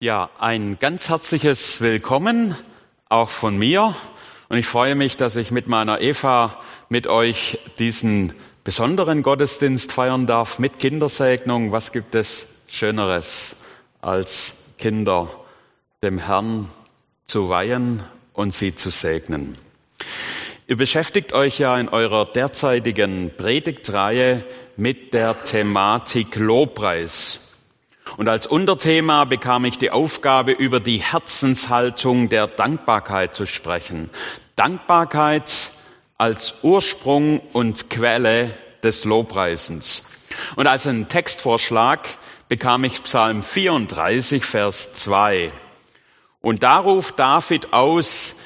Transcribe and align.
Ja, 0.00 0.30
ein 0.38 0.78
ganz 0.78 1.08
herzliches 1.08 1.80
Willkommen 1.80 2.56
auch 3.08 3.30
von 3.30 3.58
mir. 3.58 3.96
Und 4.48 4.56
ich 4.56 4.66
freue 4.68 4.94
mich, 4.94 5.16
dass 5.16 5.34
ich 5.34 5.50
mit 5.50 5.66
meiner 5.66 6.00
Eva 6.00 6.60
mit 6.88 7.08
euch 7.08 7.58
diesen 7.80 8.32
besonderen 8.62 9.24
Gottesdienst 9.24 9.90
feiern 9.90 10.28
darf 10.28 10.60
mit 10.60 10.78
Kindersegnung. 10.78 11.72
Was 11.72 11.90
gibt 11.90 12.14
es 12.14 12.46
Schöneres 12.68 13.56
als 14.00 14.54
Kinder 14.78 15.30
dem 16.00 16.18
Herrn 16.18 16.70
zu 17.24 17.48
weihen 17.48 18.04
und 18.34 18.54
sie 18.54 18.76
zu 18.76 18.90
segnen? 18.90 19.58
Ihr 20.68 20.76
beschäftigt 20.76 21.32
euch 21.32 21.58
ja 21.58 21.76
in 21.76 21.88
eurer 21.88 22.24
derzeitigen 22.24 23.32
Predigtreihe 23.36 24.44
mit 24.76 25.12
der 25.12 25.42
Thematik 25.42 26.36
Lobpreis. 26.36 27.47
Und 28.16 28.28
als 28.28 28.46
Unterthema 28.46 29.24
bekam 29.24 29.64
ich 29.64 29.78
die 29.78 29.90
Aufgabe, 29.90 30.52
über 30.52 30.80
die 30.80 30.98
Herzenshaltung 30.98 32.28
der 32.28 32.46
Dankbarkeit 32.46 33.34
zu 33.34 33.46
sprechen. 33.46 34.10
Dankbarkeit 34.56 35.70
als 36.16 36.54
Ursprung 36.62 37.40
und 37.52 37.90
Quelle 37.90 38.50
des 38.82 39.04
Lobpreisens. 39.04 40.04
Und 40.56 40.66
als 40.66 40.86
einen 40.86 41.08
Textvorschlag 41.08 42.08
bekam 42.48 42.84
ich 42.84 43.02
Psalm 43.04 43.42
34, 43.42 44.44
Vers 44.44 44.94
2. 44.94 45.52
Und 46.40 46.62
da 46.62 46.78
ruft 46.78 47.18
David 47.18 47.72
aus, 47.72 48.36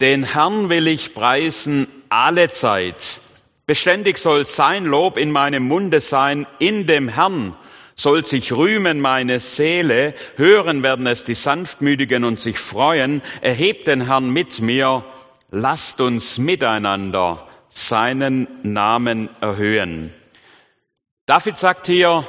den 0.00 0.24
Herrn 0.24 0.70
will 0.70 0.86
ich 0.86 1.14
preisen 1.14 1.86
alle 2.08 2.50
Zeit. 2.50 3.20
Beständig 3.66 4.18
soll 4.18 4.46
sein 4.46 4.84
Lob 4.84 5.16
in 5.16 5.30
meinem 5.30 5.64
Munde 5.68 6.00
sein, 6.00 6.46
in 6.58 6.86
dem 6.86 7.08
Herrn 7.08 7.54
soll 8.00 8.24
sich 8.24 8.50
rühmen 8.50 8.98
meine 8.98 9.40
Seele, 9.40 10.14
hören 10.36 10.82
werden 10.82 11.06
es 11.06 11.24
die 11.24 11.34
Sanftmütigen 11.34 12.24
und 12.24 12.40
sich 12.40 12.58
freuen, 12.58 13.20
erhebt 13.42 13.88
den 13.88 14.06
Herrn 14.06 14.30
mit 14.30 14.62
mir, 14.62 15.04
lasst 15.50 16.00
uns 16.00 16.38
miteinander 16.38 17.46
seinen 17.68 18.48
Namen 18.62 19.28
erhöhen. 19.42 20.14
David 21.26 21.58
sagt 21.58 21.88
hier, 21.88 22.26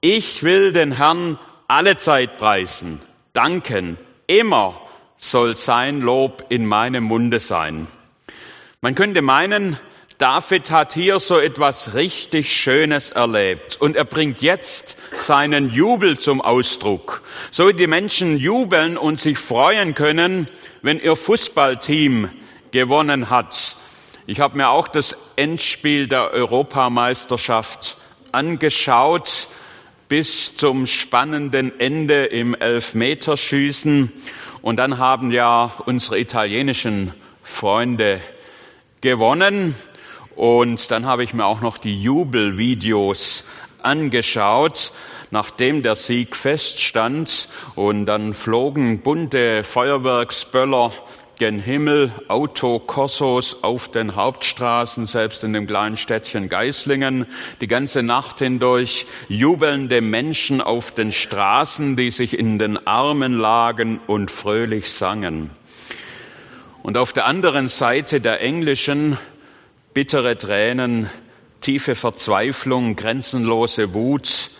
ich 0.00 0.42
will 0.42 0.72
den 0.72 0.92
Herrn 0.92 1.38
alle 1.68 1.98
Zeit 1.98 2.38
preisen, 2.38 3.02
danken, 3.34 3.98
immer 4.26 4.80
soll 5.18 5.54
sein 5.54 6.00
Lob 6.00 6.46
in 6.48 6.64
meinem 6.64 7.04
Munde 7.04 7.40
sein. 7.40 7.88
Man 8.80 8.94
könnte 8.94 9.20
meinen, 9.20 9.76
David 10.20 10.70
hat 10.70 10.92
hier 10.92 11.18
so 11.18 11.38
etwas 11.38 11.94
richtig 11.94 12.54
Schönes 12.54 13.10
erlebt 13.10 13.80
und 13.80 13.96
er 13.96 14.04
bringt 14.04 14.42
jetzt 14.42 14.98
seinen 15.18 15.70
Jubel 15.70 16.18
zum 16.18 16.42
Ausdruck, 16.42 17.22
so 17.50 17.72
die 17.72 17.86
Menschen 17.86 18.36
jubeln 18.36 18.98
und 18.98 19.18
sich 19.18 19.38
freuen 19.38 19.94
können, 19.94 20.46
wenn 20.82 21.00
ihr 21.00 21.16
Fußballteam 21.16 22.28
gewonnen 22.70 23.30
hat. 23.30 23.76
Ich 24.26 24.40
habe 24.40 24.58
mir 24.58 24.68
auch 24.68 24.88
das 24.88 25.16
Endspiel 25.36 26.06
der 26.06 26.32
Europameisterschaft 26.32 27.96
angeschaut 28.30 29.48
bis 30.10 30.54
zum 30.54 30.86
spannenden 30.86 31.80
Ende 31.80 32.26
im 32.26 32.54
Elfmeterschießen 32.54 34.12
und 34.60 34.76
dann 34.76 34.98
haben 34.98 35.30
ja 35.30 35.72
unsere 35.86 36.18
italienischen 36.18 37.14
Freunde 37.42 38.20
gewonnen. 39.00 39.74
Und 40.40 40.90
dann 40.90 41.04
habe 41.04 41.22
ich 41.22 41.34
mir 41.34 41.44
auch 41.44 41.60
noch 41.60 41.76
die 41.76 42.02
Jubelvideos 42.02 43.44
angeschaut, 43.82 44.90
nachdem 45.30 45.82
der 45.82 45.96
Sieg 45.96 46.34
feststand. 46.34 47.50
Und 47.74 48.06
dann 48.06 48.32
flogen 48.32 49.00
bunte 49.00 49.64
Feuerwerksböller 49.64 50.92
gen 51.36 51.60
Himmel, 51.60 52.10
Autokorsos 52.28 53.62
auf 53.62 53.90
den 53.90 54.16
Hauptstraßen, 54.16 55.04
selbst 55.04 55.44
in 55.44 55.52
dem 55.52 55.66
kleinen 55.66 55.98
Städtchen 55.98 56.48
Geislingen, 56.48 57.26
die 57.60 57.68
ganze 57.68 58.02
Nacht 58.02 58.38
hindurch 58.38 59.04
jubelnde 59.28 60.00
Menschen 60.00 60.62
auf 60.62 60.90
den 60.90 61.12
Straßen, 61.12 61.96
die 61.96 62.10
sich 62.10 62.38
in 62.38 62.58
den 62.58 62.86
Armen 62.86 63.34
lagen 63.34 64.00
und 64.06 64.30
fröhlich 64.30 64.90
sangen. 64.90 65.50
Und 66.82 66.96
auf 66.96 67.12
der 67.12 67.26
anderen 67.26 67.68
Seite 67.68 68.22
der 68.22 68.40
englischen 68.40 69.18
bittere 69.94 70.38
Tränen, 70.38 71.10
tiefe 71.60 71.94
Verzweiflung, 71.94 72.96
grenzenlose 72.96 73.92
Wut. 73.94 74.50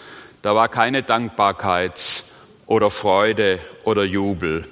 Da 0.43 0.55
war 0.55 0.69
keine 0.69 1.03
Dankbarkeit 1.03 2.25
oder 2.67 2.91
Freude 2.91 3.59
oder 3.85 4.05
Jubel. 4.05 4.67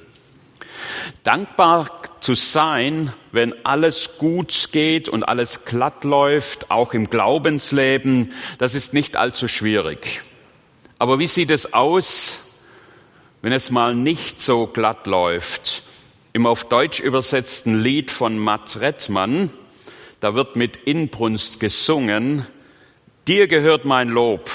Dankbar 1.22 1.90
zu 2.20 2.34
sein, 2.34 3.12
wenn 3.32 3.54
alles 3.64 4.18
gut 4.18 4.70
geht 4.72 5.08
und 5.08 5.24
alles 5.24 5.64
glatt 5.64 6.04
läuft, 6.04 6.70
auch 6.70 6.94
im 6.94 7.10
Glaubensleben, 7.10 8.32
das 8.58 8.74
ist 8.74 8.94
nicht 8.94 9.16
allzu 9.16 9.48
schwierig. 9.48 10.20
Aber 10.98 11.18
wie 11.18 11.26
sieht 11.26 11.50
es 11.50 11.72
aus, 11.72 12.40
wenn 13.42 13.52
es 13.52 13.70
mal 13.70 13.94
nicht 13.94 14.40
so 14.40 14.66
glatt 14.66 15.06
läuft? 15.06 15.84
Im 16.32 16.46
auf 16.46 16.64
Deutsch 16.68 17.00
übersetzten 17.00 17.80
Lied 17.80 18.10
von 18.10 18.38
Matt 18.38 18.80
Rettmann, 18.80 19.50
da 20.20 20.34
wird 20.34 20.56
mit 20.56 20.76
Inbrunst 20.84 21.60
gesungen, 21.60 22.46
dir 23.26 23.46
gehört 23.46 23.84
mein 23.84 24.08
Lob, 24.08 24.50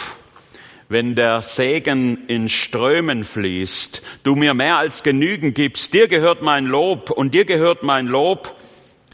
wenn 0.90 1.16
der 1.16 1.42
Segen 1.42 2.26
in 2.28 2.50
Strömen 2.50 3.24
fließt, 3.24 4.02
du 4.24 4.36
mir 4.36 4.54
mehr 4.54 4.78
als 4.78 5.04
genügen 5.04 5.54
gibst, 5.54 5.94
dir 5.94 6.08
gehört 6.08 6.42
mein 6.42 6.66
Lob 6.66 7.10
und 7.10 7.34
dir 7.34 7.46
gehört 7.46 7.84
mein 7.84 8.08
Lob, 8.08 8.56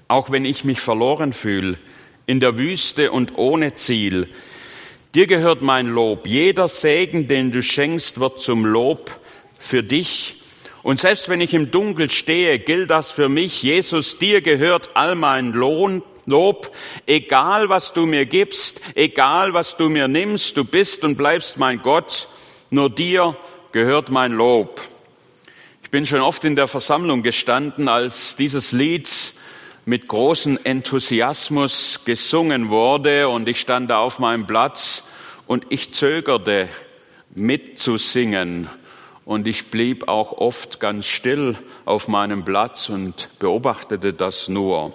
auch 0.07 0.31
wenn 0.31 0.43
ich 0.43 0.63
mich 0.63 0.81
verloren 0.81 1.33
fühle, 1.33 1.77
in 2.25 2.39
der 2.39 2.57
Wüste 2.57 3.11
und 3.11 3.37
ohne 3.37 3.75
Ziel. 3.75 4.27
Dir 5.15 5.27
gehört 5.27 5.61
mein 5.61 5.87
Lob. 5.87 6.27
Jeder 6.27 6.67
Segen, 6.67 7.27
den 7.27 7.51
du 7.51 7.63
schenkst, 7.63 8.19
wird 8.19 8.39
zum 8.39 8.65
Lob 8.65 9.11
für 9.57 9.83
dich. 9.83 10.35
Und 10.83 10.99
selbst 10.99 11.29
wenn 11.29 11.41
ich 11.41 11.53
im 11.53 11.71
Dunkel 11.71 12.09
stehe, 12.09 12.59
gilt 12.59 12.89
das 12.89 13.11
für 13.11 13.29
mich. 13.29 13.63
Jesus, 13.63 14.17
dir 14.17 14.41
gehört 14.41 14.91
all 14.95 15.15
mein 15.15 15.51
Lohn, 15.51 16.03
Lob, 16.29 16.75
egal 17.05 17.69
was 17.69 17.93
du 17.93 18.05
mir 18.05 18.25
gibst, 18.25 18.81
egal 18.95 19.53
was 19.53 19.77
du 19.77 19.89
mir 19.89 20.07
nimmst, 20.07 20.55
du 20.57 20.63
bist 20.63 21.03
und 21.03 21.17
bleibst 21.17 21.57
mein 21.57 21.81
Gott, 21.81 22.27
nur 22.69 22.89
dir 22.89 23.35
gehört 23.71 24.09
mein 24.09 24.31
Lob. 24.31 24.81
Ich 25.83 25.89
bin 25.89 26.05
schon 26.05 26.21
oft 26.21 26.45
in 26.45 26.55
der 26.55 26.67
Versammlung 26.67 27.23
gestanden, 27.23 27.87
als 27.87 28.35
dieses 28.35 28.71
Lied 28.71 29.09
mit 29.85 30.07
großem 30.07 30.59
Enthusiasmus 30.63 32.01
gesungen 32.05 32.69
wurde 32.69 33.27
und 33.27 33.47
ich 33.47 33.59
stand 33.59 33.89
da 33.89 33.97
auf 33.97 34.19
meinem 34.19 34.45
Platz 34.45 35.07
und 35.47 35.65
ich 35.69 35.93
zögerte 35.95 36.69
mitzusingen 37.33 38.69
und 39.25 39.47
ich 39.47 39.71
blieb 39.71 40.07
auch 40.07 40.33
oft 40.33 40.79
ganz 40.79 41.07
still 41.07 41.55
auf 41.85 42.07
meinem 42.07 42.45
Platz 42.45 42.89
und 42.89 43.29
beobachtete 43.39 44.13
das 44.13 44.47
nur. 44.47 44.93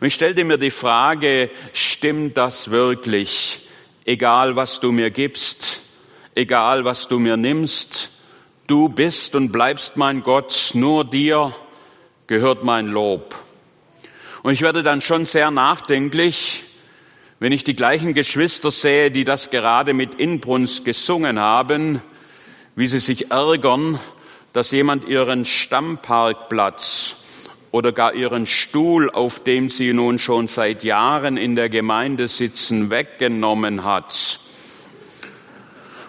Und 0.00 0.06
ich 0.06 0.14
stellte 0.14 0.44
mir 0.44 0.58
die 0.58 0.70
Frage, 0.70 1.50
stimmt 1.72 2.36
das 2.36 2.70
wirklich? 2.70 3.60
Egal 4.04 4.56
was 4.56 4.80
du 4.80 4.92
mir 4.92 5.10
gibst, 5.10 5.82
egal 6.34 6.84
was 6.84 7.08
du 7.08 7.18
mir 7.18 7.36
nimmst, 7.36 8.10
du 8.66 8.88
bist 8.88 9.34
und 9.34 9.52
bleibst 9.52 9.96
mein 9.96 10.22
Gott, 10.22 10.70
nur 10.74 11.04
dir 11.04 11.54
gehört 12.26 12.64
mein 12.64 12.88
Lob. 12.88 13.34
Und 14.42 14.52
ich 14.52 14.62
werde 14.62 14.82
dann 14.82 15.00
schon 15.00 15.24
sehr 15.24 15.50
nachdenklich, 15.50 16.64
wenn 17.38 17.52
ich 17.52 17.64
die 17.64 17.76
gleichen 17.76 18.14
Geschwister 18.14 18.70
sehe, 18.70 19.10
die 19.10 19.24
das 19.24 19.50
gerade 19.50 19.92
mit 19.92 20.14
Inbrunst 20.14 20.84
gesungen 20.84 21.38
haben, 21.38 22.00
wie 22.74 22.86
sie 22.86 22.98
sich 22.98 23.30
ärgern, 23.30 23.98
dass 24.52 24.70
jemand 24.70 25.08
ihren 25.08 25.44
Stammparkplatz 25.44 27.21
oder 27.72 27.92
gar 27.92 28.14
ihren 28.14 28.46
Stuhl, 28.46 29.10
auf 29.10 29.42
dem 29.42 29.70
sie 29.70 29.92
nun 29.92 30.18
schon 30.18 30.46
seit 30.46 30.84
Jahren 30.84 31.36
in 31.36 31.56
der 31.56 31.70
Gemeinde 31.70 32.28
sitzen, 32.28 32.90
weggenommen 32.90 33.82
hat. 33.82 34.38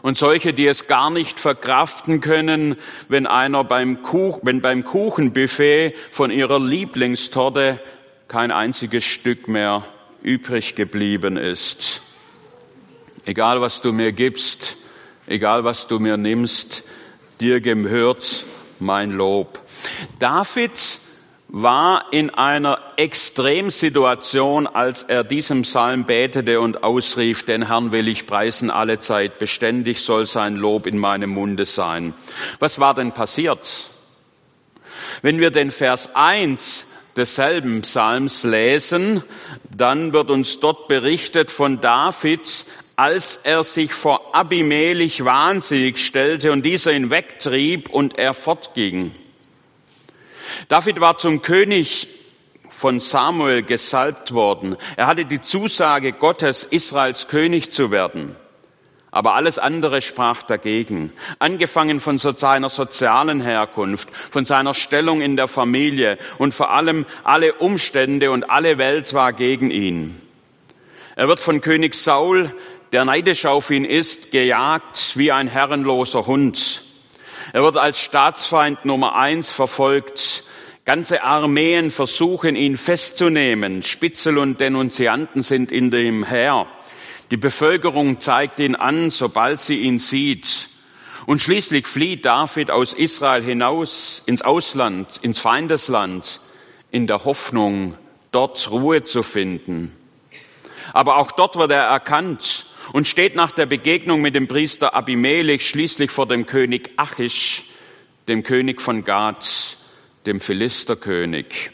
Und 0.02 0.18
solche, 0.18 0.54
die 0.54 0.68
es 0.68 0.88
gar 0.88 1.10
nicht 1.10 1.40
verkraften 1.40 2.20
können, 2.20 2.76
wenn 3.08 3.26
einer 3.26 3.64
beim, 3.64 4.02
Kuch, 4.04 4.40
wenn 4.44 4.60
beim 4.60 4.84
Kuchenbuffet 4.84 5.96
von 6.12 6.30
ihrer 6.30 6.60
Lieblingstorte 6.60 7.80
kein 8.28 8.52
einziges 8.52 9.06
Stück 9.06 9.48
mehr 9.48 9.84
übrig 10.22 10.76
geblieben 10.76 11.38
ist. 11.38 12.02
Egal 13.26 13.62
was 13.62 13.80
du 13.80 13.94
mir 13.94 14.12
gibst, 14.12 14.76
egal 15.28 15.64
was 15.64 15.88
du 15.88 16.00
mir 16.00 16.18
nimmst, 16.18 16.84
dir 17.40 17.62
gehört 17.62 18.44
mein 18.80 19.12
Lob. 19.12 19.62
David 20.20 21.03
war 21.56 22.08
in 22.10 22.32
einer 22.32 22.80
Extremsituation, 22.98 24.66
als 24.66 25.04
er 25.04 25.24
diesem 25.24 25.62
Psalm 25.62 26.06
betete 26.06 26.60
und 26.60 26.84
ausrief, 26.84 27.46
den 27.46 27.68
Herrn 27.68 27.92
will 27.92 28.08
ich 28.08 28.26
preisen 28.26 28.72
alle 28.72 28.98
Zeit, 28.98 29.38
beständig 29.38 30.02
soll 30.02 30.26
sein 30.26 30.56
Lob 30.56 30.88
in 30.88 30.98
meinem 30.98 31.30
Munde 31.30 31.66
sein. 31.66 32.16
Was 32.58 32.80
war 32.80 32.96
denn 32.96 33.12
passiert? 33.12 33.86
Wenn 35.22 35.40
wir 35.40 35.52
den 35.52 35.70
Vers 35.70 36.16
1 36.16 36.88
desselben 37.18 37.82
Psalms 37.82 38.44
lesen, 38.44 39.22
dann 39.78 40.12
wird 40.12 40.32
uns 40.32 40.60
dort 40.60 40.88
berichtet 40.88 41.52
von 41.52 41.80
David, 41.80 42.66
als 42.96 43.38
er 43.44 43.64
sich 43.64 43.94
vor 43.94 44.36
Abimelech 44.36 45.24
wahnsinnig 45.24 46.04
stellte 46.04 46.52
und 46.52 46.66
dieser 46.66 46.94
ihn 46.94 47.12
wegtrieb 47.12 47.90
und 47.90 48.18
er 48.18 48.34
fortging. 48.34 49.12
David 50.68 51.00
war 51.00 51.18
zum 51.18 51.42
König 51.42 52.08
von 52.70 53.00
Samuel 53.00 53.64
gesalbt 53.64 54.34
worden. 54.34 54.76
Er 54.98 55.08
hatte 55.08 55.26
die 55.26 55.42
Zusage 55.42 56.12
Gottes, 56.12 56.64
Israels 56.64 57.28
König 57.28 57.72
zu 57.72 57.92
werden. 57.92 58.36
Aber 59.10 59.36
alles 59.36 59.60
andere 59.60 60.02
sprach 60.02 60.42
dagegen. 60.42 61.14
Angefangen 61.38 62.00
von 62.00 62.18
seiner 62.18 62.70
sozialen 62.70 63.42
Herkunft, 63.42 64.10
von 64.32 64.44
seiner 64.44 64.74
Stellung 64.74 65.22
in 65.22 65.36
der 65.36 65.48
Familie 65.48 66.18
und 66.40 66.54
vor 66.54 66.72
allem 66.72 67.06
alle 67.24 67.54
Umstände 67.54 68.32
und 68.32 68.50
alle 68.50 68.80
Welt 68.80 69.14
war 69.14 69.32
gegen 69.32 69.70
ihn. 69.70 70.20
Er 71.16 71.28
wird 71.28 71.40
von 71.40 71.62
König 71.62 71.94
Saul, 71.94 72.52
der 72.92 73.06
neidisch 73.06 73.46
auf 73.46 73.70
ihn 73.70 73.86
ist, 73.86 74.32
gejagt 74.32 75.14
wie 75.16 75.32
ein 75.32 75.48
herrenloser 75.48 76.26
Hund. 76.26 76.82
Er 77.52 77.64
wird 77.64 77.78
als 77.78 78.00
Staatsfeind 78.00 78.86
Nummer 78.86 79.16
eins 79.16 79.52
verfolgt. 79.52 80.46
Ganze 80.86 81.24
Armeen 81.24 81.92
versuchen 81.92 82.56
ihn 82.56 82.78
festzunehmen. 82.78 83.84
Spitzel 83.84 84.38
und 84.38 84.60
Denunzianten 84.60 85.42
sind 85.42 85.72
in 85.72 85.92
dem 85.92 86.24
Heer. 86.24 86.68
Die 87.32 87.38
Bevölkerung 87.38 88.20
zeigt 88.20 88.60
ihn 88.60 88.76
an, 88.76 89.10
sobald 89.10 89.60
sie 89.60 89.80
ihn 89.80 90.00
sieht. 90.00 90.70
Und 91.26 91.42
schließlich 91.42 91.88
flieht 91.88 92.26
David 92.26 92.70
aus 92.70 92.94
Israel 92.94 93.44
hinaus 93.44 94.24
ins 94.26 94.42
Ausland, 94.42 95.20
ins 95.22 95.40
Feindesland, 95.40 96.42
in 96.92 97.08
der 97.08 97.24
Hoffnung, 97.24 97.96
dort 98.32 98.70
Ruhe 98.72 99.04
zu 99.04 99.24
finden. 99.24 99.96
Aber 100.92 101.18
auch 101.18 101.32
dort 101.32 101.56
wird 101.56 101.72
er 101.72 101.84
erkannt 101.84 102.66
und 102.92 103.08
steht 103.08 103.36
nach 103.36 103.52
der 103.52 103.66
Begegnung 103.66 104.22
mit 104.22 104.36
dem 104.36 104.48
Priester 104.48 104.94
Abimelech 104.94 105.68
schließlich 105.68 106.12
vor 106.12 106.28
dem 106.28 106.46
König 106.46 106.92
Achish, 106.98 107.64
dem 108.28 108.44
König 108.44 108.82
von 108.82 109.06
Gad, 109.06 109.78
dem 110.26 110.40
Philisterkönig. 110.40 111.72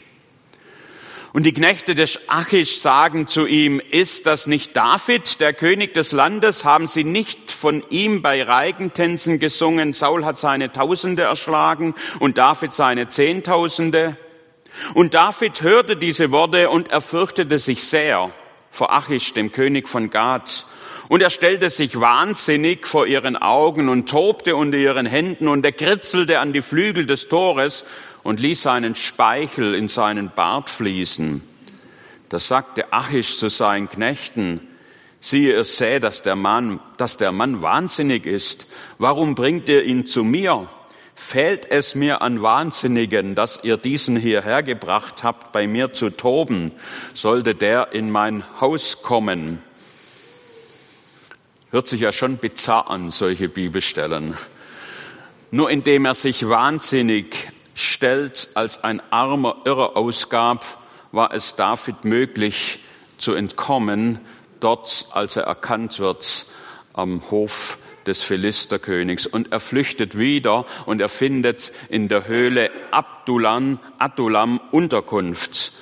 Und 1.32 1.44
die 1.44 1.52
Knechte 1.52 1.94
des 1.94 2.28
Achish 2.28 2.78
sagen 2.78 3.28
zu 3.28 3.46
ihm, 3.46 3.80
ist 3.80 4.26
das 4.26 4.48
nicht 4.48 4.76
David, 4.76 5.38
der 5.38 5.52
König 5.52 5.94
des 5.94 6.10
Landes? 6.10 6.64
Haben 6.64 6.88
sie 6.88 7.04
nicht 7.04 7.52
von 7.52 7.84
ihm 7.88 8.20
bei 8.20 8.42
Reigentänzen 8.42 9.38
gesungen? 9.38 9.92
Saul 9.92 10.24
hat 10.24 10.38
seine 10.38 10.72
Tausende 10.72 11.22
erschlagen 11.22 11.94
und 12.18 12.36
David 12.36 12.74
seine 12.74 13.08
Zehntausende. 13.08 14.16
Und 14.94 15.14
David 15.14 15.62
hörte 15.62 15.96
diese 15.96 16.32
Worte 16.32 16.68
und 16.68 16.88
er 16.88 17.00
fürchtete 17.00 17.60
sich 17.60 17.84
sehr 17.84 18.30
vor 18.72 18.92
Achish, 18.92 19.32
dem 19.32 19.52
König 19.52 19.88
von 19.88 20.10
Gad. 20.10 20.66
Und 21.10 21.22
er 21.22 21.30
stellte 21.30 21.70
sich 21.70 21.98
wahnsinnig 21.98 22.86
vor 22.86 23.04
ihren 23.04 23.36
Augen 23.36 23.88
und 23.88 24.08
tobte 24.08 24.54
unter 24.54 24.78
ihren 24.78 25.06
Händen 25.06 25.48
und 25.48 25.64
er 25.64 25.72
kritzelte 25.72 26.38
an 26.38 26.52
die 26.52 26.62
Flügel 26.62 27.04
des 27.04 27.26
Tores 27.26 27.84
und 28.22 28.38
ließ 28.38 28.62
seinen 28.62 28.94
Speichel 28.94 29.74
in 29.74 29.88
seinen 29.88 30.30
Bart 30.30 30.70
fließen. 30.70 31.42
Da 32.28 32.38
sagte 32.38 32.92
Achish 32.92 33.38
zu 33.38 33.48
seinen 33.48 33.90
Knechten, 33.90 34.60
siehe, 35.20 35.54
ihr 35.56 35.64
seht, 35.64 36.04
dass 36.04 36.22
der 36.22 36.36
Mann, 36.36 36.78
dass 36.96 37.16
der 37.16 37.32
Mann 37.32 37.60
wahnsinnig 37.60 38.24
ist. 38.24 38.68
Warum 38.98 39.34
bringt 39.34 39.68
ihr 39.68 39.82
ihn 39.82 40.06
zu 40.06 40.22
mir? 40.22 40.68
Fehlt 41.16 41.68
es 41.68 41.96
mir 41.96 42.22
an 42.22 42.40
Wahnsinnigen, 42.40 43.34
dass 43.34 43.64
ihr 43.64 43.78
diesen 43.78 44.16
hierher 44.16 44.62
gebracht 44.62 45.24
habt, 45.24 45.50
bei 45.50 45.66
mir 45.66 45.92
zu 45.92 46.10
toben? 46.10 46.70
Sollte 47.14 47.56
der 47.56 47.90
in 47.94 48.12
mein 48.12 48.44
Haus 48.60 49.02
kommen? 49.02 49.58
Hört 51.72 51.86
sich 51.86 52.00
ja 52.00 52.10
schon 52.10 52.38
bizarr 52.38 52.90
an, 52.90 53.12
solche 53.12 53.48
Bibelstellen. 53.48 54.34
Nur 55.52 55.70
indem 55.70 56.04
er 56.04 56.16
sich 56.16 56.48
wahnsinnig 56.48 57.48
stellt, 57.74 58.48
als 58.54 58.82
ein 58.82 59.00
armer 59.10 59.58
Irrer 59.64 59.96
ausgab, 59.96 60.64
war 61.12 61.32
es 61.32 61.54
David 61.54 62.04
möglich 62.04 62.80
zu 63.18 63.34
entkommen, 63.34 64.18
dort, 64.58 65.06
als 65.12 65.36
er 65.36 65.44
erkannt 65.44 66.00
wird, 66.00 66.46
am 66.92 67.30
Hof 67.30 67.78
des 68.04 68.24
Philisterkönigs. 68.24 69.28
Und 69.28 69.52
er 69.52 69.60
flüchtet 69.60 70.18
wieder 70.18 70.66
und 70.86 71.00
er 71.00 71.08
findet 71.08 71.70
in 71.88 72.08
der 72.08 72.26
Höhle 72.26 72.72
Abdullam, 72.90 73.78
Adulam 74.00 74.60
Unterkunft. 74.72 75.72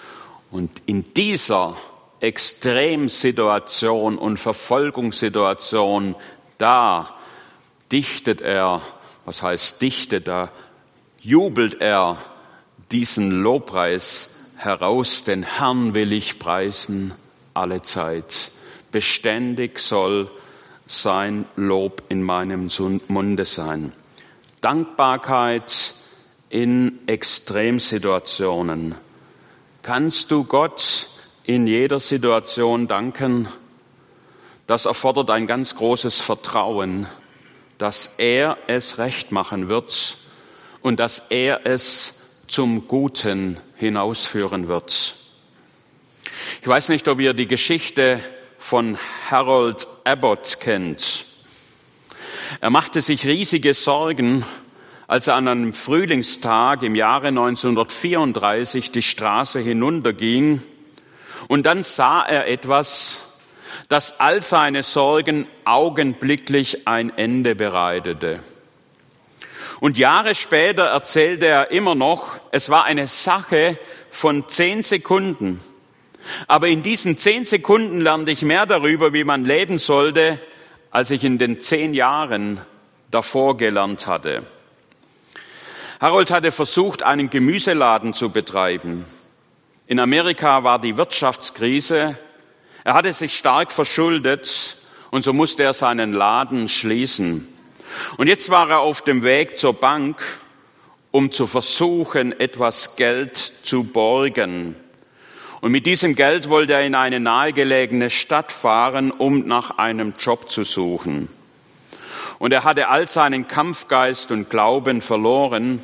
Und 0.51 0.71
in 0.85 1.15
dieser 1.15 1.79
Extremsituation 2.21 4.19
und 4.19 4.39
Verfolgungssituation, 4.39 6.17
da 6.59 7.15
dichtet 7.93 8.41
er, 8.41 8.83
was 9.25 9.43
heißt 9.43 9.81
dichtet, 9.81 10.29
da 10.29 10.51
jubelt 11.21 11.81
er 11.81 12.17
diesen 12.91 13.43
Lobpreis 13.43 14.31
heraus, 14.57 15.25
den 15.25 15.43
Herrn 15.43 15.95
will 15.95 16.13
ich 16.13 16.39
preisen 16.39 17.13
alle 17.55 17.83
Zeit. 17.83 18.51
Beständig 18.91 19.79
soll 19.79 20.31
sein 20.87 21.45
Lob 21.55 22.03
in 22.09 22.23
meinem 22.23 22.71
Munde 23.09 23.45
sein. 23.45 23.93
Dankbarkeit 24.61 25.95
in 26.49 26.99
Extremsituationen. 27.07 28.95
Kannst 29.83 30.31
du 30.31 30.45
Gott 30.45 31.09
in 31.49 31.67
jeder 31.67 31.99
Situation 31.99 32.89
danken? 32.89 33.49
Das 34.67 34.85
erfordert 34.85 35.31
ein 35.31 35.47
ganz 35.47 35.75
großes 35.77 36.21
Vertrauen, 36.21 37.07
dass 37.79 38.17
er 38.19 38.59
es 38.67 38.99
recht 38.99 39.33
machen 39.33 39.71
wird 39.71 40.19
und 40.83 41.01
dass 41.01 41.31
er 41.31 41.65
es 41.65 42.43
zum 42.49 42.87
Guten 42.87 43.59
hinausführen 43.77 44.69
wird. 44.69 45.15
Ich 46.61 46.69
weiß 46.69 46.91
nicht, 46.91 47.09
ob 47.09 47.19
ihr 47.19 47.33
die 47.33 47.49
Geschichte 47.49 48.21
von 48.59 48.99
Harold 49.31 49.87
Abbott 50.05 50.59
kennt. 50.61 51.25
Er 52.61 52.69
machte 52.69 53.01
sich 53.01 53.25
riesige 53.25 53.73
Sorgen, 53.73 54.45
als 55.07 55.29
er 55.29 55.37
an 55.37 55.49
einem 55.49 55.73
Frühlingstag 55.73 56.83
im 56.83 56.95
Jahre 56.95 57.29
1934 57.29 58.91
die 58.91 59.01
Straße 59.01 59.61
hinunterging 59.61 60.61
und 61.47 61.67
dann 61.67 61.83
sah 61.83 62.23
er 62.23 62.49
etwas, 62.49 63.33
das 63.89 64.21
all 64.21 64.43
seine 64.43 64.83
Sorgen 64.83 65.47
augenblicklich 65.65 66.87
ein 66.87 67.17
Ende 67.17 67.55
bereitete. 67.55 68.41
Und 69.81 69.97
Jahre 69.97 70.35
später 70.35 70.87
erzählte 70.87 71.47
er 71.47 71.71
immer 71.71 71.95
noch, 71.95 72.39
es 72.51 72.69
war 72.69 72.85
eine 72.85 73.07
Sache 73.07 73.79
von 74.11 74.49
zehn 74.49 74.83
Sekunden. 74.83 75.61
Aber 76.47 76.69
in 76.69 76.83
diesen 76.83 77.17
zehn 77.17 77.45
Sekunden 77.45 78.01
lernte 78.01 78.33
ich 78.33 78.43
mehr 78.43 78.67
darüber, 78.67 79.13
wie 79.13 79.25
man 79.25 79.45
leben 79.45 79.79
sollte, 79.79 80.39
als 80.91 81.11
ich 81.11 81.25
in 81.25 81.39
den 81.39 81.61
zehn 81.61 81.95
Jahren 81.95 82.61
davor 83.11 83.57
gelernt 83.57 84.07
hatte. 84.07 84.43
Harold 86.01 86.31
hatte 86.31 86.51
versucht, 86.51 87.03
einen 87.03 87.31
Gemüseladen 87.31 88.15
zu 88.15 88.31
betreiben. 88.31 89.05
In 89.91 90.01
Amerika 90.01 90.65
war 90.65 90.79
die 90.79 90.99
Wirtschaftskrise. 90.99 92.19
Er 92.85 92.93
hatte 92.93 93.11
sich 93.15 93.35
stark 93.35 93.73
verschuldet 93.73 94.77
und 95.11 95.25
so 95.25 95.33
musste 95.33 95.63
er 95.63 95.73
seinen 95.73 96.13
Laden 96.13 96.69
schließen. 96.69 97.49
Und 98.19 98.27
jetzt 98.27 98.51
war 98.51 98.69
er 98.69 98.81
auf 98.81 99.01
dem 99.01 99.23
Weg 99.23 99.57
zur 99.57 99.73
Bank, 99.73 100.23
um 101.11 101.33
zu 101.33 101.47
versuchen, 101.47 102.39
etwas 102.39 102.97
Geld 102.97 103.39
zu 103.39 103.83
borgen. 103.83 104.77
Und 105.63 105.73
mit 105.73 105.87
diesem 105.87 106.15
Geld 106.15 106.51
wollte 106.51 106.75
er 106.75 106.85
in 106.85 106.95
eine 106.95 107.19
nahegelegene 107.19 108.11
Stadt 108.11 108.53
fahren, 108.53 109.11
um 109.11 109.47
nach 109.47 109.79
einem 109.79 110.13
Job 110.19 110.51
zu 110.51 110.65
suchen. 110.65 111.31
Und 112.39 112.53
er 112.53 112.65
hatte 112.65 112.89
all 112.89 113.09
seinen 113.09 113.49
Kampfgeist 113.49 114.33
und 114.33 114.51
Glauben 114.51 115.01
verloren 115.01 115.81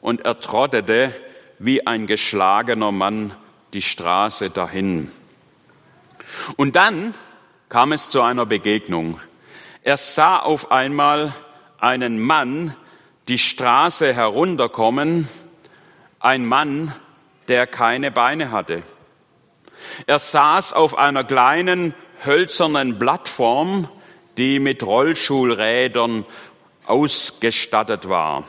und 0.00 0.22
er 0.22 0.40
trottete 0.40 1.12
wie 1.60 1.86
ein 1.86 2.08
geschlagener 2.08 2.90
Mann 2.90 3.30
die 3.74 3.82
Straße 3.82 4.50
dahin. 4.50 5.10
Und 6.56 6.76
dann 6.76 7.14
kam 7.68 7.92
es 7.92 8.08
zu 8.08 8.22
einer 8.22 8.46
Begegnung. 8.46 9.20
Er 9.82 9.96
sah 9.96 10.38
auf 10.38 10.70
einmal 10.70 11.32
einen 11.78 12.20
Mann 12.20 12.74
die 13.28 13.38
Straße 13.38 14.14
herunterkommen, 14.14 15.28
ein 16.20 16.46
Mann, 16.46 16.92
der 17.48 17.66
keine 17.66 18.10
Beine 18.10 18.50
hatte. 18.50 18.82
Er 20.06 20.18
saß 20.18 20.72
auf 20.72 20.96
einer 20.96 21.24
kleinen 21.24 21.94
hölzernen 22.24 22.98
Plattform, 22.98 23.88
die 24.36 24.58
mit 24.58 24.82
Rollschulrädern 24.82 26.24
ausgestattet 26.86 28.08
war. 28.08 28.44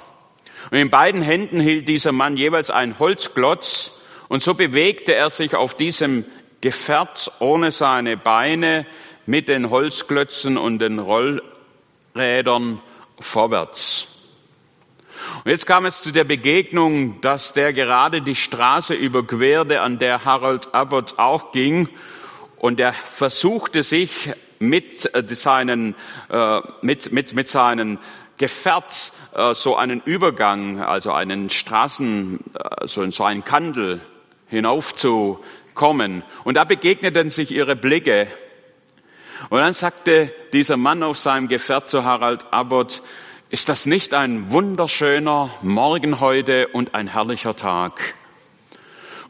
Und 0.72 0.77
in 0.77 0.89
beiden 0.89 1.22
Händen 1.22 1.60
hielt 1.60 1.88
dieser 1.88 2.12
Mann 2.12 2.38
jeweils 2.38 2.72
einen 2.72 3.00
Holzklotz 3.00 4.01
und 4.27 4.44
so 4.44 4.53
bewegte 4.53 5.15
er 5.15 5.29
sich 5.29 5.55
auf 5.55 5.75
diesem 5.75 6.25
Gefährt 6.62 7.32
ohne 7.39 7.72
seine 7.72 8.17
Beine 8.17 8.86
mit 9.25 9.48
den 9.48 9.70
Holzklötzen 9.70 10.58
und 10.58 10.79
den 10.79 11.00
Rollrädern 11.00 12.82
vorwärts. 13.20 14.15
Und 15.44 15.51
jetzt 15.51 15.67
kam 15.67 15.86
es 15.86 16.01
zu 16.01 16.12
der 16.12 16.24
Begegnung, 16.24 17.22
dass 17.22 17.53
der 17.53 17.74
gerade 17.74 18.22
die 18.22 18.36
Straße 18.36 18.94
überquerte, 18.94 19.82
an 19.82 20.00
der 20.00 20.25
Harold 20.25 20.74
Abbott 20.74 21.17
auch 21.17 21.51
ging. 21.51 21.89
Und 22.58 22.79
er 22.79 22.94
versuchte 22.94 23.84
sich 23.84 24.32
mit 24.60 25.13
äh, 25.13 25.24
seinen, 25.36 25.96
äh, 26.29 26.62
mit, 26.82 27.12
mit, 27.12 27.34
mit 27.34 27.48
seinen 27.48 28.00
Gefährt 28.38 29.12
äh, 29.36 29.53
so 29.53 29.75
einen 29.75 30.01
Übergang, 30.03 30.82
also 30.82 31.12
einen 31.12 31.50
Straßen, 31.50 32.39
so, 32.86 33.10
so 33.12 33.24
einen 33.24 33.44
Kandel 33.44 34.01
hinaufzukommen. 34.48 36.24
Und 36.44 36.56
da 36.56 36.64
begegneten 36.64 37.30
sich 37.30 37.52
ihre 37.52 37.75
Blicke. 37.75 38.28
Und 39.50 39.60
dann 39.60 39.74
sagte 39.74 40.34
dieser 40.54 40.78
Mann 40.78 41.04
auf 41.04 41.18
seinem 41.18 41.48
Gefährt 41.48 41.88
zu 41.88 42.04
Harald 42.04 42.52
Abbott, 42.52 43.02
ist 43.50 43.70
das 43.70 43.86
nicht 43.86 44.14
ein 44.14 44.52
wunderschöner 44.52 45.52
Morgen 45.62 46.20
heute 46.20 46.68
und 46.70 46.96
ein 46.96 47.08
herrlicher 47.08 47.56
Tag? 47.56 48.16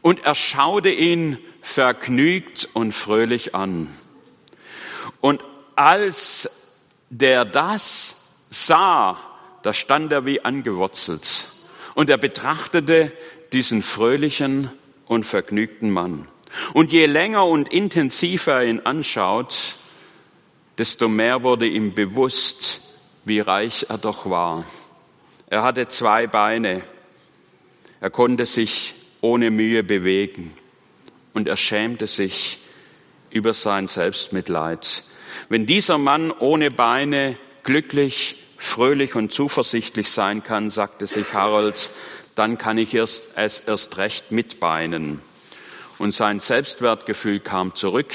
Und 0.02 0.24
er 0.24 0.34
schaute 0.34 0.88
ihn 0.88 1.38
vergnügt 1.60 2.68
und 2.72 2.92
fröhlich 2.92 3.54
an. 3.54 3.94
Und 5.20 5.44
als 5.74 6.48
der 7.10 7.44
das 7.44 8.36
sah, 8.50 9.18
da 9.62 9.72
stand 9.72 10.12
er 10.12 10.24
wie 10.24 10.44
angewurzelt. 10.44 11.46
Und 11.94 12.08
er 12.08 12.18
betrachtete 12.18 13.12
diesen 13.52 13.82
fröhlichen 13.82 14.70
und 15.06 15.24
vergnügten 15.24 15.90
Mann. 15.90 16.28
Und 16.72 16.92
je 16.92 17.06
länger 17.06 17.46
und 17.46 17.72
intensiver 17.72 18.62
er 18.62 18.64
ihn 18.64 18.80
anschaut, 18.80 19.76
desto 20.78 21.08
mehr 21.08 21.42
wurde 21.42 21.66
ihm 21.66 21.94
bewusst, 21.94 22.82
wie 23.24 23.40
reich 23.40 23.86
er 23.88 23.98
doch 23.98 24.28
war. 24.28 24.64
Er 25.48 25.62
hatte 25.62 25.88
zwei 25.88 26.26
Beine. 26.26 26.82
Er 28.00 28.10
konnte 28.10 28.46
sich 28.46 28.94
ohne 29.20 29.50
Mühe 29.50 29.82
bewegen. 29.82 30.52
Und 31.34 31.48
er 31.48 31.56
schämte 31.56 32.06
sich 32.06 32.58
über 33.30 33.54
sein 33.54 33.88
Selbstmitleid. 33.88 35.04
Wenn 35.48 35.66
dieser 35.66 35.98
Mann 35.98 36.30
ohne 36.30 36.70
Beine 36.70 37.36
glücklich, 37.62 38.36
fröhlich 38.56 39.14
und 39.14 39.32
zuversichtlich 39.32 40.10
sein 40.10 40.42
kann, 40.42 40.70
sagte 40.70 41.06
sich 41.06 41.34
Harold, 41.34 41.90
dann 42.36 42.58
kann 42.58 42.78
ich 42.78 42.94
es 42.94 43.32
erst 43.34 43.96
recht 43.98 44.30
mit 44.30 44.60
Beinen. 44.60 45.20
Und 45.98 46.12
sein 46.12 46.38
Selbstwertgefühl 46.38 47.40
kam 47.40 47.74
zurück 47.74 48.12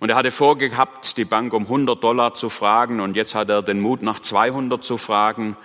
und 0.00 0.10
er 0.10 0.16
hatte 0.16 0.30
vorgehabt, 0.30 1.16
die 1.16 1.24
Bank 1.24 1.52
um 1.52 1.64
100 1.64 2.02
Dollar 2.02 2.34
zu 2.34 2.50
fragen 2.50 3.00
und 3.00 3.16
jetzt 3.16 3.34
hat 3.34 3.48
er 3.48 3.62
den 3.62 3.80
Mut, 3.80 4.02
nach 4.02 4.20
200 4.20 4.84
zu 4.84 4.96
fragen. 4.96 5.56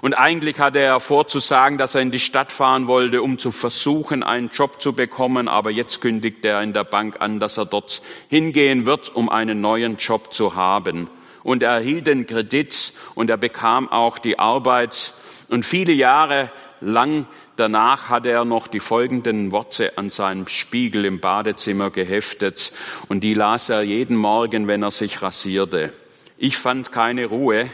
Und 0.00 0.14
eigentlich 0.14 0.58
hatte 0.58 0.80
er 0.80 0.98
vorzusagen, 0.98 1.78
dass 1.78 1.94
er 1.94 2.02
in 2.02 2.10
die 2.10 2.18
Stadt 2.18 2.50
fahren 2.50 2.88
wollte, 2.88 3.22
um 3.22 3.38
zu 3.38 3.52
versuchen, 3.52 4.24
einen 4.24 4.48
Job 4.48 4.82
zu 4.82 4.92
bekommen. 4.92 5.46
Aber 5.46 5.70
jetzt 5.70 6.00
kündigt 6.00 6.44
er 6.44 6.62
in 6.62 6.72
der 6.72 6.84
Bank 6.84 7.16
an, 7.20 7.38
dass 7.38 7.58
er 7.58 7.64
dort 7.64 8.02
hingehen 8.28 8.86
wird, 8.86 9.14
um 9.14 9.28
einen 9.28 9.60
neuen 9.60 9.96
Job 9.98 10.34
zu 10.34 10.56
haben. 10.56 11.08
Und 11.44 11.62
er 11.62 11.70
erhielt 11.70 12.08
den 12.08 12.26
Kredit 12.26 12.92
und 13.14 13.30
er 13.30 13.36
bekam 13.36 13.88
auch 13.88 14.18
die 14.18 14.38
Arbeit. 14.38 15.14
Und 15.48 15.64
viele 15.64 15.92
Jahre 15.92 16.50
lang 16.80 17.26
Danach 17.56 18.10
hatte 18.10 18.30
er 18.30 18.44
noch 18.44 18.68
die 18.68 18.80
folgenden 18.80 19.50
Worte 19.50 19.96
an 19.96 20.10
seinem 20.10 20.46
Spiegel 20.46 21.06
im 21.06 21.20
Badezimmer 21.20 21.90
geheftet 21.90 22.72
und 23.08 23.20
die 23.20 23.32
las 23.32 23.70
er 23.70 23.80
jeden 23.80 24.16
Morgen, 24.16 24.66
wenn 24.66 24.82
er 24.82 24.90
sich 24.90 25.22
rasierte. 25.22 25.90
Ich 26.36 26.58
fand 26.58 26.92
keine 26.92 27.24
Ruhe, 27.24 27.70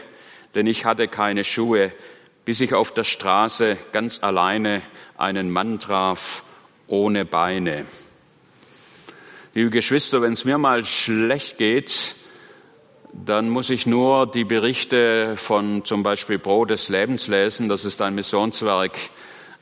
denn 0.55 0.67
ich 0.67 0.85
hatte 0.85 1.09
keine 1.09 1.43
Schuhe, 1.43 1.91
bis 2.45 2.61
ich 2.61 2.73
auf 2.73 2.93
der 2.93 3.03
Straße 3.03 3.77
ganz 3.91 4.23
alleine 4.23 4.81
einen 5.17 5.51
Mann 5.51 5.79
traf, 5.79 6.43
ohne 6.87 7.25
Beine. 7.25 7.85
Liebe 9.53 9.69
Geschwister, 9.69 10.21
wenn 10.21 10.31
es 10.31 10.45
mir 10.45 10.57
mal 10.57 10.85
schlecht 10.85 11.57
geht, 11.57 12.15
dann 13.13 13.49
muss 13.49 13.69
ich 13.69 13.85
nur 13.85 14.27
die 14.27 14.43
Berichte 14.43 15.37
von 15.37 15.85
zum 15.85 16.03
Beispiel 16.03 16.39
Brot 16.39 16.71
des 16.71 16.89
Lebens 16.89 17.27
lesen. 17.27 17.69
Das 17.69 17.85
ist 17.85 18.01
ein 18.01 18.15
Missionswerk 18.15 18.97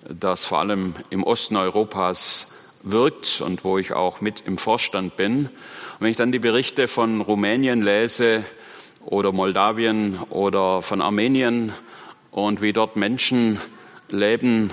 das 0.08 0.46
vor 0.46 0.60
allem 0.60 0.96
im 1.10 1.24
Osten 1.24 1.56
Europas 1.56 2.56
wirkt 2.84 3.42
und 3.42 3.64
wo 3.64 3.78
ich 3.78 3.94
auch 3.94 4.22
mit 4.22 4.42
im 4.42 4.58
Vorstand 4.58 5.16
bin. 5.16 5.46
Und 5.46 5.52
wenn 6.00 6.12
ich 6.12 6.18
dann 6.18 6.32
die 6.32 6.40
Berichte 6.40 6.88
von 6.88 7.22
Rumänien 7.22 7.82
lese 7.82 8.44
oder 9.06 9.32
Moldawien 9.32 10.20
oder 10.30 10.82
von 10.82 11.02
Armenien 11.02 11.74
und 12.32 12.62
wie 12.62 12.74
dort 12.74 12.96
Menschen 12.96 13.60
leben, 14.10 14.72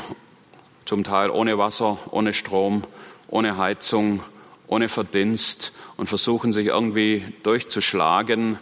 zum 0.87 1.05
Teil 1.05 1.29
ohne 1.29 1.59
Wasser, 1.59 1.99
ohne 2.11 2.33
Strom, 2.33 2.83
ohne 3.29 3.59
Heizung, 3.59 4.23
ohne 4.69 4.89
Verdienst 4.89 5.73
und 5.97 6.07
versuchen 6.07 6.53
sich 6.53 6.67
irgendwie 6.67 7.25
durchzuschlagen, 7.43 8.59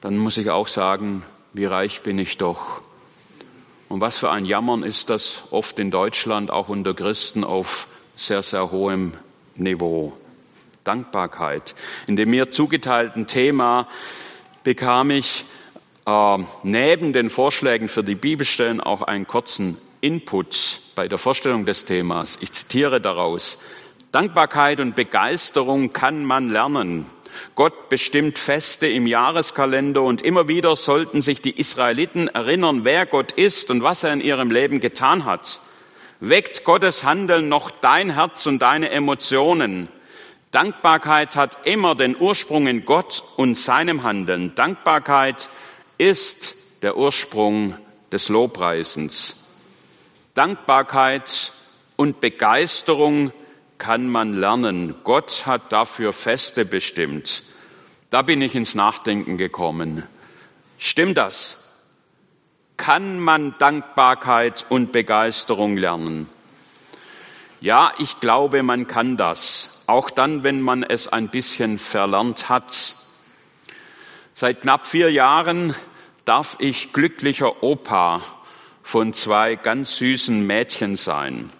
dann 0.00 0.18
muss 0.18 0.36
ich 0.38 0.50
auch 0.50 0.66
sagen, 0.66 1.22
wie 1.52 1.66
reich 1.66 2.00
bin 2.00 2.18
ich 2.18 2.38
doch. 2.38 2.80
Und 3.88 4.00
was 4.00 4.18
für 4.18 4.30
ein 4.30 4.46
Jammern 4.46 4.82
ist 4.82 5.10
das 5.10 5.42
oft 5.50 5.78
in 5.78 5.90
Deutschland, 5.90 6.50
auch 6.50 6.68
unter 6.68 6.94
Christen 6.94 7.44
auf 7.44 7.86
sehr, 8.16 8.42
sehr 8.42 8.70
hohem 8.70 9.12
Niveau. 9.54 10.14
Dankbarkeit. 10.84 11.74
In 12.06 12.16
dem 12.16 12.30
mir 12.30 12.50
zugeteilten 12.50 13.26
Thema 13.26 13.86
bekam 14.64 15.10
ich 15.10 15.44
äh, 16.06 16.38
neben 16.62 17.12
den 17.12 17.30
Vorschlägen 17.30 17.88
für 17.88 18.02
die 18.02 18.14
Bibelstellen 18.14 18.80
auch 18.80 19.02
einen 19.02 19.26
kurzen 19.26 19.76
Input 20.00 20.80
bei 20.96 21.06
der 21.06 21.18
Vorstellung 21.18 21.64
des 21.64 21.84
Themas. 21.84 22.38
Ich 22.40 22.52
zitiere 22.52 23.00
daraus. 23.00 23.58
Dankbarkeit 24.12 24.78
und 24.78 24.94
Begeisterung 24.94 25.94
kann 25.94 26.26
man 26.26 26.50
lernen. 26.50 27.06
Gott 27.54 27.88
bestimmt 27.88 28.38
Feste 28.38 28.86
im 28.86 29.06
Jahreskalender 29.06 30.02
und 30.02 30.20
immer 30.20 30.48
wieder 30.48 30.76
sollten 30.76 31.22
sich 31.22 31.40
die 31.40 31.58
Israeliten 31.58 32.28
erinnern, 32.28 32.84
wer 32.84 33.06
Gott 33.06 33.32
ist 33.32 33.70
und 33.70 33.82
was 33.82 34.04
er 34.04 34.12
in 34.12 34.20
ihrem 34.20 34.50
Leben 34.50 34.80
getan 34.80 35.24
hat. 35.24 35.60
Weckt 36.20 36.62
Gottes 36.64 37.04
Handeln 37.04 37.48
noch 37.48 37.70
dein 37.70 38.10
Herz 38.10 38.44
und 38.44 38.58
deine 38.58 38.90
Emotionen. 38.90 39.88
Dankbarkeit 40.50 41.34
hat 41.34 41.66
immer 41.66 41.94
den 41.94 42.14
Ursprung 42.14 42.66
in 42.66 42.84
Gott 42.84 43.22
und 43.36 43.56
seinem 43.56 44.02
Handeln. 44.02 44.54
Dankbarkeit 44.54 45.48
ist 45.96 46.82
der 46.82 46.98
Ursprung 46.98 47.78
des 48.12 48.28
Lobpreisens. 48.28 49.36
Dankbarkeit 50.34 51.52
und 51.96 52.20
Begeisterung 52.20 53.32
kann 53.82 54.08
man 54.08 54.34
lernen. 54.36 54.94
Gott 55.02 55.44
hat 55.44 55.72
dafür 55.72 56.12
Feste 56.12 56.64
bestimmt. 56.64 57.42
Da 58.10 58.22
bin 58.22 58.40
ich 58.40 58.54
ins 58.54 58.76
Nachdenken 58.76 59.36
gekommen. 59.38 60.04
Stimmt 60.78 61.18
das? 61.18 61.64
Kann 62.76 63.18
man 63.18 63.56
Dankbarkeit 63.58 64.66
und 64.68 64.92
Begeisterung 64.92 65.76
lernen? 65.76 66.28
Ja, 67.60 67.92
ich 67.98 68.20
glaube, 68.20 68.62
man 68.62 68.86
kann 68.86 69.16
das. 69.16 69.82
Auch 69.88 70.10
dann, 70.10 70.44
wenn 70.44 70.60
man 70.60 70.84
es 70.84 71.08
ein 71.08 71.26
bisschen 71.26 71.80
verlernt 71.80 72.48
hat. 72.48 72.94
Seit 74.32 74.60
knapp 74.60 74.86
vier 74.86 75.10
Jahren 75.10 75.74
darf 76.24 76.54
ich 76.60 76.92
glücklicher 76.92 77.64
Opa 77.64 78.22
von 78.84 79.12
zwei 79.12 79.56
ganz 79.56 79.96
süßen 79.96 80.46
Mädchen 80.46 80.94
sein. 80.94 81.50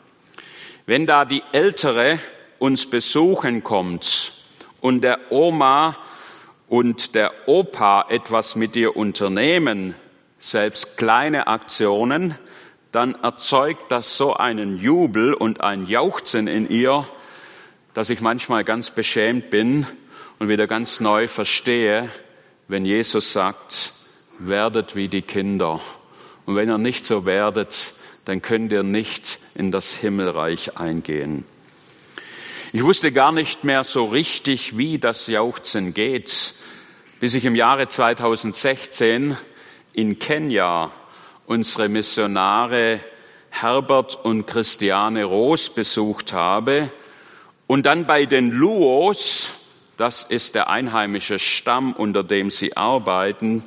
Wenn 0.84 1.06
da 1.06 1.24
die 1.24 1.44
Ältere 1.52 2.18
uns 2.58 2.90
besuchen 2.90 3.62
kommt 3.62 4.32
und 4.80 5.02
der 5.02 5.30
Oma 5.30 5.96
und 6.68 7.14
der 7.14 7.32
Opa 7.46 8.06
etwas 8.08 8.56
mit 8.56 8.74
ihr 8.74 8.96
unternehmen, 8.96 9.94
selbst 10.40 10.96
kleine 10.96 11.46
Aktionen, 11.46 12.34
dann 12.90 13.14
erzeugt 13.14 13.92
das 13.92 14.16
so 14.16 14.34
einen 14.34 14.76
Jubel 14.76 15.34
und 15.34 15.60
ein 15.60 15.86
Jauchzen 15.86 16.48
in 16.48 16.68
ihr, 16.68 17.06
dass 17.94 18.10
ich 18.10 18.20
manchmal 18.20 18.64
ganz 18.64 18.90
beschämt 18.90 19.50
bin 19.50 19.86
und 20.40 20.48
wieder 20.48 20.66
ganz 20.66 20.98
neu 20.98 21.28
verstehe, 21.28 22.08
wenn 22.66 22.84
Jesus 22.84 23.32
sagt, 23.32 23.92
werdet 24.40 24.96
wie 24.96 25.06
die 25.06 25.22
Kinder. 25.22 25.80
Und 26.44 26.56
wenn 26.56 26.68
ihr 26.68 26.78
nicht 26.78 27.06
so 27.06 27.24
werdet, 27.24 27.94
dann 28.24 28.42
könnt 28.42 28.72
ihr 28.72 28.82
nicht 28.82 29.38
in 29.54 29.70
das 29.70 29.94
Himmelreich 29.94 30.76
eingehen. 30.76 31.44
Ich 32.72 32.82
wusste 32.82 33.12
gar 33.12 33.32
nicht 33.32 33.64
mehr 33.64 33.84
so 33.84 34.06
richtig, 34.06 34.78
wie 34.78 34.98
das 34.98 35.26
Jauchzen 35.26 35.92
geht, 35.92 36.54
bis 37.20 37.34
ich 37.34 37.44
im 37.44 37.54
Jahre 37.54 37.88
2016 37.88 39.36
in 39.92 40.18
Kenia 40.18 40.90
unsere 41.46 41.88
Missionare 41.88 43.00
Herbert 43.50 44.16
und 44.24 44.46
Christiane 44.46 45.24
Roos 45.24 45.68
besucht 45.68 46.32
habe 46.32 46.90
und 47.66 47.86
dann 47.86 48.06
bei 48.06 48.26
den 48.26 48.50
Luos, 48.50 49.52
das 49.96 50.24
ist 50.24 50.54
der 50.54 50.70
einheimische 50.70 51.38
Stamm, 51.38 51.92
unter 51.92 52.24
dem 52.24 52.50
sie 52.50 52.76
arbeiten, 52.76 53.64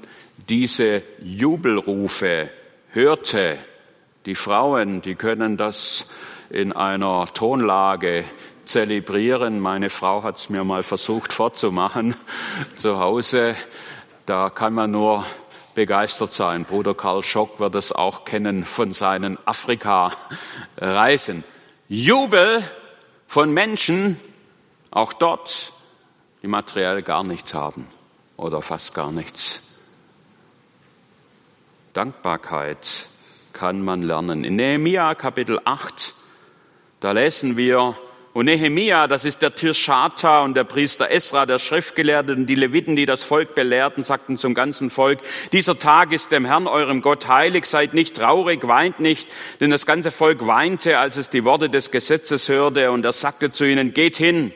diese 0.49 1.01
Jubelrufe 1.23 2.49
hörte. 2.91 3.57
Die 4.25 4.35
Frauen, 4.35 5.01
die 5.03 5.13
können 5.13 5.55
das 5.55 6.09
in 6.49 6.71
einer 6.73 7.25
Tonlage 7.25 8.23
zelebrieren. 8.63 9.59
Meine 9.59 9.91
Frau 9.91 10.23
hat 10.23 10.37
es 10.37 10.49
mir 10.49 10.63
mal 10.63 10.81
versucht 10.81 11.31
vorzumachen 11.31 12.15
zu 12.75 12.99
Hause. 12.99 13.55
Da 14.25 14.49
kann 14.49 14.73
man 14.73 14.89
nur 14.89 15.23
begeistert 15.75 16.33
sein. 16.33 16.65
Bruder 16.65 16.95
Karl 16.95 17.21
Schock 17.21 17.59
wird 17.59 17.75
es 17.75 17.91
auch 17.91 18.25
kennen 18.25 18.65
von 18.65 18.93
seinen 18.93 19.37
Afrika-Reisen. 19.45 21.43
Jubel 21.87 22.63
von 23.27 23.51
Menschen, 23.51 24.19
auch 24.89 25.13
dort, 25.13 25.71
die 26.41 26.47
materiell 26.47 27.03
gar 27.03 27.23
nichts 27.23 27.53
haben 27.53 27.87
oder 28.37 28.63
fast 28.63 28.95
gar 28.95 29.11
nichts. 29.11 29.61
Dankbarkeit 31.93 33.07
kann 33.55 33.81
man 33.81 34.03
lernen. 34.03 34.43
In 34.43 34.57
Nehemia 34.57 35.15
Kapitel 35.15 35.59
8, 35.63 36.13
da 36.99 37.13
lesen 37.13 37.55
wir, 37.55 37.97
und 38.33 38.45
Nehemia, 38.45 39.07
das 39.07 39.23
ist 39.23 39.41
der 39.41 39.55
Tirschata 39.55 40.43
und 40.43 40.57
der 40.57 40.65
Priester 40.65 41.09
Esra, 41.09 41.45
der 41.45 41.57
Schriftgelehrte 41.57 42.33
und 42.33 42.47
die 42.47 42.55
Leviten, 42.55 42.97
die 42.97 43.05
das 43.05 43.23
Volk 43.23 43.55
belehrten, 43.55 44.03
sagten 44.03 44.35
zum 44.35 44.53
ganzen 44.53 44.89
Volk, 44.89 45.19
dieser 45.53 45.79
Tag 45.79 46.11
ist 46.11 46.33
dem 46.33 46.43
Herrn, 46.43 46.67
eurem 46.67 47.01
Gott, 47.01 47.29
heilig, 47.29 47.65
seid 47.65 47.93
nicht 47.93 48.17
traurig, 48.17 48.67
weint 48.67 48.99
nicht, 48.99 49.29
denn 49.61 49.71
das 49.71 49.85
ganze 49.85 50.11
Volk 50.11 50.45
weinte, 50.45 50.99
als 50.99 51.15
es 51.15 51.29
die 51.29 51.45
Worte 51.45 51.69
des 51.69 51.91
Gesetzes 51.91 52.49
hörte 52.49 52.91
und 52.91 53.05
er 53.05 53.13
sagte 53.13 53.53
zu 53.53 53.63
ihnen, 53.63 53.93
geht 53.93 54.17
hin, 54.17 54.51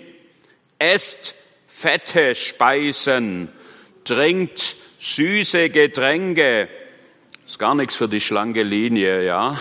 esst 0.77 1.35
fette 1.69 2.35
Speisen, 2.35 3.47
trinkt 4.03 4.75
süße 4.99 5.69
Getränke, 5.69 6.67
ist 7.49 7.57
gar 7.57 7.73
nichts 7.73 7.95
für 7.95 8.07
die 8.07 8.19
schlanke 8.19 8.61
Linie, 8.61 9.25
ja, 9.25 9.57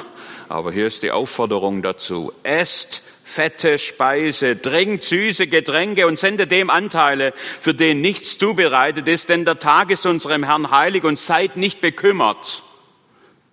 aber 0.50 0.73
hier 0.73 0.87
ist 0.87 1.02
die 1.02 1.11
Aufforderung 1.11 1.80
dazu, 1.80 2.35
esst 2.42 3.02
fette 3.25 3.78
Speise, 3.78 4.61
trinkt 4.61 5.04
süße 5.04 5.47
Getränke 5.47 6.07
und 6.07 6.18
sende 6.18 6.47
dem 6.47 6.68
Anteile, 6.68 7.33
für 7.62 7.73
den 7.73 8.02
nichts 8.02 8.37
zubereitet 8.37 9.09
ist, 9.09 9.30
denn 9.30 9.47
der 9.47 9.59
Tag 9.59 9.90
ist 9.90 10.04
unserem 10.04 10.45
Herrn 10.45 10.71
heilig 10.71 11.04
und 11.04 11.18
seid 11.18 11.57
nicht 11.57 11.80
bekümmert. 11.80 12.62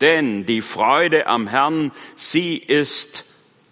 Denn 0.01 0.45
die 0.45 0.61
Freude 0.61 1.27
am 1.27 1.47
Herrn, 1.47 1.93
sie 2.15 2.57
ist 2.57 3.23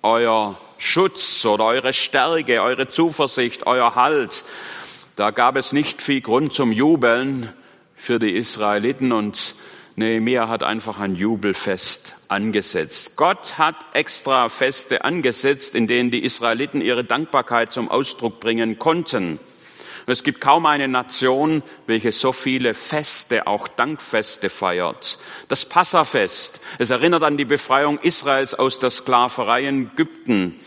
euer 0.01 0.57
Schutz 0.77 1.45
oder 1.45 1.65
eure 1.65 1.91
Stärke, 1.91 2.61
eure 2.61 2.87
Zuversicht, 2.87 3.67
euer 3.67 3.95
Halt. 3.95 4.45
Da 5.17 5.31
gab 5.31 5.57
es 5.57 5.73
nicht 5.73 6.01
viel 6.01 6.21
Grund 6.21 6.53
zum 6.53 6.71
Jubeln 6.71 7.51
für 7.97 8.17
die 8.17 8.31
Israeliten 8.37 9.11
und 9.11 9.55
Nehemiah 9.95 10.47
hat 10.49 10.63
einfach 10.63 10.99
ein 10.99 11.15
Jubelfest 11.15 12.15
angesetzt. 12.27 13.15
Gott 13.15 13.59
hat 13.59 13.75
extra 13.93 14.49
Feste 14.49 15.05
angesetzt, 15.05 15.75
in 15.75 15.85
denen 15.85 16.09
die 16.09 16.23
Israeliten 16.23 16.81
ihre 16.81 17.03
Dankbarkeit 17.03 17.71
zum 17.71 17.91
Ausdruck 17.91 18.39
bringen 18.39 18.79
konnten. 18.79 19.39
es 20.07 20.23
gibt 20.23 20.41
kaum 20.41 20.65
eine 20.65 20.87
Nation, 20.87 21.61
welche 21.85 22.11
so 22.11 22.33
viele 22.33 22.73
Feste, 22.73 23.45
auch 23.45 23.67
Dankfeste 23.67 24.49
feiert. 24.49 25.19
Das 25.47 25.65
Passafest, 25.65 26.61
es 26.79 26.89
erinnert 26.89 27.21
an 27.21 27.37
die 27.37 27.45
Befreiung 27.45 27.99
Israels 27.99 28.55
aus 28.55 28.79
der 28.79 28.89
Sklaverei 28.89 29.67
in 29.67 29.91
Ägypten. 29.93 30.59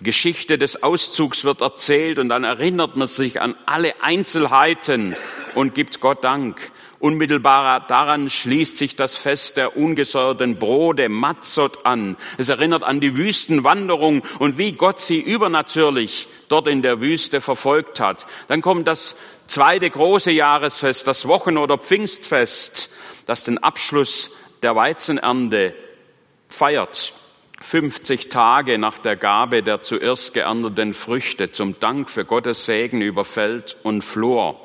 Die 0.00 0.04
Geschichte 0.04 0.58
des 0.58 0.82
Auszugs 0.82 1.44
wird 1.44 1.60
erzählt 1.60 2.18
und 2.18 2.28
dann 2.28 2.42
erinnert 2.42 2.96
man 2.96 3.06
sich 3.06 3.40
an 3.40 3.54
alle 3.66 3.94
Einzelheiten 4.02 5.14
und 5.54 5.76
gibt 5.76 6.00
Gott 6.00 6.24
Dank. 6.24 6.72
Unmittelbar 7.04 7.80
daran 7.86 8.30
schließt 8.30 8.78
sich 8.78 8.96
das 8.96 9.14
Fest 9.14 9.58
der 9.58 9.76
ungesäuerten 9.76 10.58
Brote, 10.58 11.10
Matzot, 11.10 11.84
an. 11.84 12.16
Es 12.38 12.48
erinnert 12.48 12.82
an 12.82 12.98
die 12.98 13.14
Wüstenwanderung 13.14 14.22
und 14.38 14.56
wie 14.56 14.72
Gott 14.72 15.00
sie 15.00 15.20
übernatürlich 15.20 16.28
dort 16.48 16.66
in 16.66 16.80
der 16.80 17.02
Wüste 17.02 17.42
verfolgt 17.42 18.00
hat. 18.00 18.24
Dann 18.48 18.62
kommt 18.62 18.88
das 18.88 19.16
zweite 19.46 19.90
große 19.90 20.30
Jahresfest, 20.30 21.06
das 21.06 21.28
Wochen- 21.28 21.58
oder 21.58 21.76
Pfingstfest, 21.76 22.94
das 23.26 23.44
den 23.44 23.62
Abschluss 23.62 24.30
der 24.62 24.74
Weizenernte 24.74 25.74
feiert. 26.48 27.12
50 27.60 28.30
Tage 28.30 28.78
nach 28.78 28.98
der 28.98 29.16
Gabe 29.16 29.62
der 29.62 29.82
zuerst 29.82 30.32
geernteten 30.32 30.94
Früchte 30.94 31.52
zum 31.52 31.78
Dank 31.80 32.08
für 32.08 32.24
Gottes 32.24 32.64
Segen 32.64 33.02
über 33.02 33.26
Feld 33.26 33.76
und 33.82 34.02
Flur. 34.04 34.58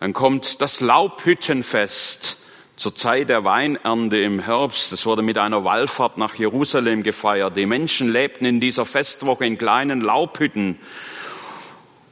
Dann 0.00 0.14
kommt 0.14 0.62
das 0.62 0.80
Laubhüttenfest 0.80 2.38
zur 2.76 2.94
Zeit 2.94 3.28
der 3.28 3.44
Weinernte 3.44 4.16
im 4.16 4.40
Herbst. 4.40 4.92
Es 4.92 5.04
wurde 5.04 5.20
mit 5.20 5.36
einer 5.36 5.62
Wallfahrt 5.64 6.16
nach 6.16 6.36
Jerusalem 6.36 7.02
gefeiert. 7.02 7.54
Die 7.58 7.66
Menschen 7.66 8.10
lebten 8.10 8.46
in 8.46 8.60
dieser 8.60 8.86
Festwoche 8.86 9.44
in 9.44 9.58
kleinen 9.58 10.00
Laubhütten. 10.00 10.78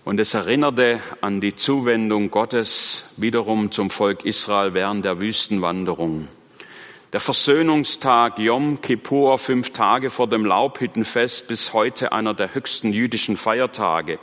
Und 0.05 0.21
es 0.21 0.35
erinnerte 0.35 1.01
an 1.23 1.41
die 1.41 1.57
Zuwendung 1.57 2.31
Gottes 2.31 3.15
wiederum 3.17 3.73
zum 3.73 3.89
Volk 3.89 4.27
Israel 4.27 4.75
während 4.75 5.07
der 5.07 5.19
Wüstenwanderung. 5.19 6.29
Der 7.15 7.21
Versöhnungstag 7.21 8.39
Yom 8.39 8.83
Kippur, 8.83 9.39
fünf 9.39 9.71
Tage 9.71 10.11
vor 10.11 10.29
dem 10.29 10.45
Laubhüttenfest, 10.45 11.49
bis 11.49 11.73
heute 11.73 12.13
einer 12.13 12.35
der 12.35 12.55
höchsten 12.55 12.93
jüdischen 12.93 13.39
Feiertage. 13.39 14.19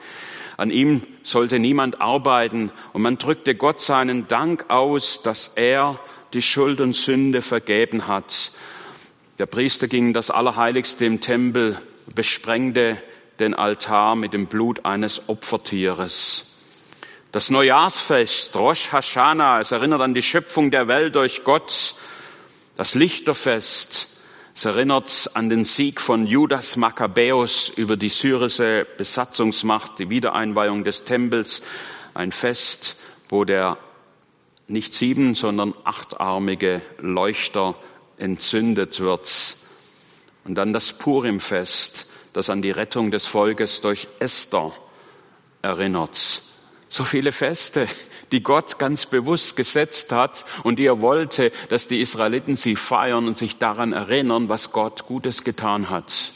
An 0.57 0.71
ihm 0.71 1.01
sollte 1.23 1.59
niemand 1.59 2.01
arbeiten 2.01 2.71
und 2.93 3.01
man 3.01 3.17
drückte 3.17 3.55
Gott 3.55 3.81
seinen 3.81 4.27
Dank 4.27 4.65
aus, 4.69 5.21
dass 5.21 5.51
er 5.55 5.99
die 6.33 6.41
Schuld 6.41 6.79
und 6.81 6.93
Sünde 6.93 7.41
vergeben 7.41 8.07
hat. 8.07 8.51
Der 9.37 9.45
Priester 9.45 9.87
ging 9.87 10.07
in 10.07 10.13
das 10.13 10.31
Allerheiligste 10.31 11.05
im 11.05 11.19
Tempel, 11.19 11.77
besprengte 12.13 12.97
den 13.39 13.53
Altar 13.53 14.15
mit 14.15 14.33
dem 14.33 14.47
Blut 14.47 14.85
eines 14.85 15.27
Opfertieres. 15.27 16.53
Das 17.33 17.49
Neujahrsfest, 17.49 18.55
Rosh 18.55 18.93
Hashanah, 18.93 19.59
es 19.59 19.73
erinnert 19.73 19.99
an 19.99 20.13
die 20.13 20.21
Schöpfung 20.21 20.71
der 20.71 20.87
Welt 20.87 21.15
durch 21.15 21.43
Gott. 21.43 21.95
Das 22.77 22.95
Lichterfest, 22.95 24.14
es 24.55 24.63
erinnert 24.63 25.31
an 25.33 25.49
den 25.49 25.65
Sieg 25.65 25.99
von 25.99 26.27
Judas 26.27 26.77
Makkabäus 26.77 27.67
über 27.67 27.97
die 27.97 28.07
syrische 28.07 28.87
Besatzungsmacht, 28.97 29.99
die 29.99 30.09
Wiedereinweihung 30.09 30.85
des 30.85 31.03
Tempels, 31.03 31.61
ein 32.13 32.31
Fest, 32.31 32.97
wo 33.27 33.43
der 33.43 33.77
nicht 34.69 34.93
sieben, 34.93 35.35
sondern 35.35 35.73
achtarmige 35.83 36.81
Leuchter 36.99 37.75
entzündet 38.17 39.01
wird. 39.01 39.29
Und 40.45 40.55
dann 40.55 40.71
das 40.71 40.93
Purimfest, 40.93 42.09
das 42.31 42.49
an 42.49 42.61
die 42.61 42.71
Rettung 42.71 43.11
des 43.11 43.25
Volkes 43.25 43.81
durch 43.81 44.07
Esther 44.19 44.71
erinnert. 45.61 46.43
So 46.87 47.03
viele 47.03 47.33
Feste, 47.33 47.87
die 48.35 48.43
Gott 48.43 48.79
ganz 48.79 49.05
bewusst 49.05 49.55
gesetzt 49.55 50.11
hat 50.11 50.43
und 50.63 50.77
die 50.77 50.87
er 50.87 50.99
wollte, 50.99 51.53
dass 51.69 51.87
die 51.87 52.01
Israeliten 52.01 52.57
sie 52.57 52.75
feiern 52.75 53.27
und 53.27 53.37
sich 53.37 53.59
daran 53.59 53.93
erinnern, 53.93 54.49
was 54.49 54.73
Gott 54.73 55.05
Gutes 55.07 55.45
getan 55.45 55.89
hat. 55.89 56.33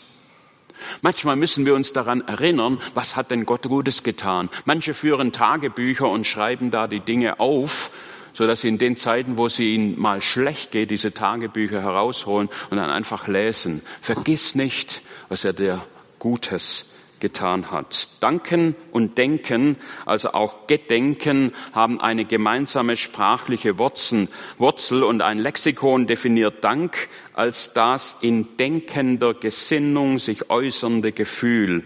Manchmal 1.01 1.35
müssen 1.35 1.65
wir 1.65 1.75
uns 1.75 1.91
daran 1.91 2.25
erinnern, 2.25 2.79
was 2.93 3.17
hat 3.17 3.31
denn 3.31 3.45
Gott 3.45 3.63
Gutes 3.63 4.03
getan. 4.03 4.47
Manche 4.63 4.93
führen 4.93 5.33
Tagebücher 5.33 6.07
und 6.07 6.25
schreiben 6.25 6.71
da 6.71 6.87
die 6.87 7.01
Dinge 7.01 7.41
auf, 7.41 7.91
so 8.31 8.47
dass 8.47 8.61
sie 8.61 8.69
in 8.69 8.77
den 8.77 8.95
Zeiten, 8.95 9.37
wo 9.37 9.49
sie 9.49 9.75
ihnen 9.75 9.99
mal 9.99 10.21
schlecht 10.21 10.71
geht, 10.71 10.91
diese 10.91 11.13
Tagebücher 11.13 11.81
herausholen 11.81 12.47
und 12.69 12.77
dann 12.77 12.89
einfach 12.89 13.27
lesen. 13.27 13.81
Vergiss 13.99 14.55
nicht, 14.55 15.01
was 15.27 15.43
er 15.43 15.51
dir 15.51 15.85
Gutes 16.17 16.85
getan 17.19 17.71
hat. 17.71 18.09
Danken 18.19 18.75
und 18.91 19.17
Denken, 19.17 19.77
also 20.05 20.33
auch 20.33 20.67
Gedenken, 20.67 21.53
haben 21.73 21.99
eine 21.99 22.25
gemeinsame 22.25 22.97
sprachliche 22.97 23.77
Wurzel 23.77 25.03
und 25.03 25.21
ein 25.21 25.39
Lexikon 25.39 26.07
definiert 26.07 26.63
Dank 26.63 27.09
als 27.33 27.73
das 27.73 28.17
in 28.21 28.57
denkender 28.57 29.33
Gesinnung 29.33 30.19
sich 30.19 30.49
äußernde 30.49 31.11
Gefühl. 31.11 31.83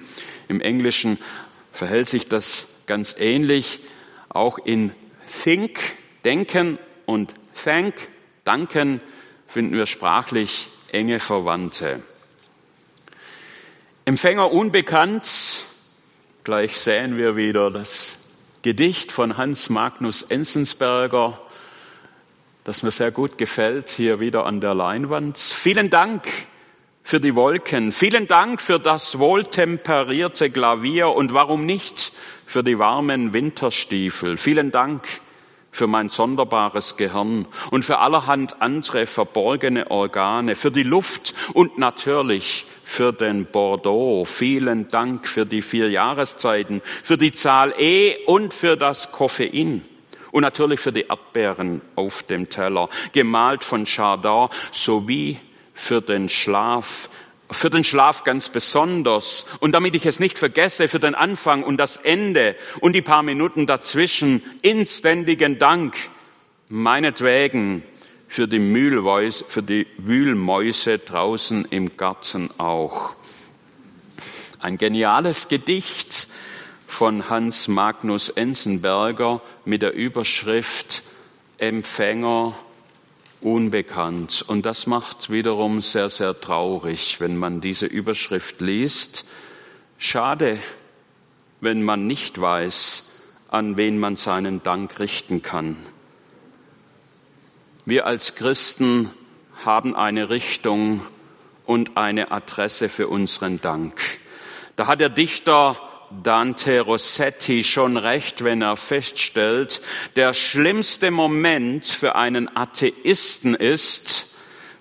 Im 0.47 0.61
Englischen 0.61 1.17
verhält 1.71 2.09
sich 2.09 2.27
das 2.27 2.67
ganz 2.85 3.15
ähnlich. 3.19 3.79
Auch 4.29 4.57
in 4.59 4.91
Think, 5.43 5.79
Denken 6.25 6.77
und 7.05 7.33
Thank, 7.63 7.95
Danken, 8.43 9.01
finden 9.47 9.75
wir 9.75 9.85
sprachlich 9.85 10.67
enge 10.91 11.19
Verwandte. 11.19 12.01
Empfänger 14.05 14.51
unbekannt, 14.51 15.63
gleich 16.43 16.77
sehen 16.77 17.15
wir 17.15 17.37
wieder 17.37 17.71
das 17.71 18.17
Gedicht 18.61 19.13
von 19.13 19.37
Hans 19.37 19.69
Magnus 19.69 20.23
Enzensberger, 20.23 21.39
das 22.65 22.83
mir 22.83 22.91
sehr 22.91 23.11
gut 23.11 23.37
gefällt, 23.37 23.89
hier 23.89 24.19
wieder 24.19 24.45
an 24.45 24.59
der 24.59 24.75
Leinwand. 24.75 25.37
Vielen 25.37 25.89
Dank 25.89 26.27
für 27.01 27.21
die 27.21 27.33
Wolken, 27.33 27.93
vielen 27.93 28.27
Dank 28.27 28.61
für 28.61 28.77
das 28.77 29.19
wohltemperierte 29.19 30.51
Klavier 30.51 31.07
und 31.07 31.33
warum 31.33 31.65
nicht 31.65 32.11
für 32.45 32.61
die 32.61 32.79
warmen 32.79 33.31
Winterstiefel. 33.31 34.35
Vielen 34.35 34.71
Dank 34.71 35.07
für 35.73 35.87
mein 35.87 36.07
sonderbares 36.07 36.95
Gehirn 36.95 37.45
und 37.71 37.83
für 37.83 37.97
allerhand 37.97 38.61
andere 38.61 39.07
verborgene 39.07 39.91
Organe, 39.91 40.55
für 40.55 40.71
die 40.71 40.83
Luft 40.83 41.33
und 41.53 41.77
natürlich 41.77 42.65
für 42.85 43.11
den 43.11 43.45
Bordeaux. 43.45 44.23
Vielen 44.25 44.89
Dank 44.89 45.27
für 45.27 45.45
die 45.45 45.63
vier 45.63 45.89
Jahreszeiten, 45.89 46.81
für 47.03 47.17
die 47.17 47.33
Zahl 47.33 47.73
E 47.77 48.15
und 48.27 48.53
für 48.53 48.77
das 48.77 49.11
Koffein. 49.11 49.83
Und 50.31 50.41
natürlich 50.41 50.79
für 50.79 50.91
die 50.91 51.07
Erdbeeren 51.07 51.81
auf 51.95 52.23
dem 52.23 52.49
Teller, 52.49 52.89
gemalt 53.11 53.63
von 53.63 53.85
Chardin, 53.85 54.49
sowie 54.71 55.39
für 55.73 56.01
den 56.01 56.29
Schlaf, 56.29 57.09
für 57.53 57.69
den 57.69 57.83
Schlaf 57.83 58.23
ganz 58.23 58.49
besonders. 58.49 59.45
Und 59.59 59.71
damit 59.73 59.95
ich 59.95 60.05
es 60.05 60.19
nicht 60.19 60.37
vergesse, 60.37 60.87
für 60.87 60.99
den 60.99 61.15
Anfang 61.15 61.63
und 61.63 61.77
das 61.77 61.97
Ende 61.97 62.55
und 62.79 62.93
die 62.93 63.01
paar 63.01 63.23
Minuten 63.23 63.65
dazwischen, 63.65 64.43
inständigen 64.61 65.59
Dank, 65.59 65.95
meinetwegen 66.69 67.83
für 68.27 68.47
die, 68.47 68.59
Mühlweis, 68.59 69.43
für 69.47 69.61
die 69.61 69.85
Wühlmäuse 69.97 70.97
draußen 70.97 71.65
im 71.69 71.95
Garten 71.97 72.49
auch. 72.57 73.15
Ein 74.59 74.77
geniales 74.77 75.49
Gedicht 75.49 76.27
von 76.87 77.29
Hans 77.29 77.67
Magnus 77.67 78.29
Ensenberger 78.29 79.41
mit 79.65 79.81
der 79.81 79.93
Überschrift 79.93 81.03
Empfänger 81.57 82.55
unbekannt. 83.43 84.43
Und 84.47 84.65
das 84.65 84.87
macht 84.87 85.29
wiederum 85.29 85.81
sehr, 85.81 86.09
sehr 86.09 86.39
traurig, 86.39 87.19
wenn 87.19 87.37
man 87.37 87.61
diese 87.61 87.85
Überschrift 87.85 88.61
liest. 88.61 89.25
Schade, 89.97 90.57
wenn 91.61 91.83
man 91.83 92.07
nicht 92.07 92.39
weiß, 92.39 93.11
an 93.49 93.77
wen 93.77 93.99
man 93.99 94.15
seinen 94.15 94.63
Dank 94.63 94.99
richten 94.99 95.41
kann. 95.41 95.77
Wir 97.85 98.07
als 98.07 98.35
Christen 98.35 99.11
haben 99.65 99.95
eine 99.95 100.29
Richtung 100.29 101.01
und 101.65 101.97
eine 101.97 102.31
Adresse 102.31 102.89
für 102.89 103.07
unseren 103.07 103.61
Dank. 103.61 104.01
Da 104.75 104.87
hat 104.87 104.99
der 105.01 105.09
Dichter 105.09 105.77
Dante 106.21 106.81
Rossetti 106.81 107.63
schon 107.63 107.97
recht, 107.97 108.43
wenn 108.43 108.61
er 108.61 108.77
feststellt, 108.77 109.81
der 110.15 110.33
schlimmste 110.33 111.11
Moment 111.11 111.85
für 111.85 112.15
einen 112.15 112.55
Atheisten 112.55 113.55
ist, 113.55 114.35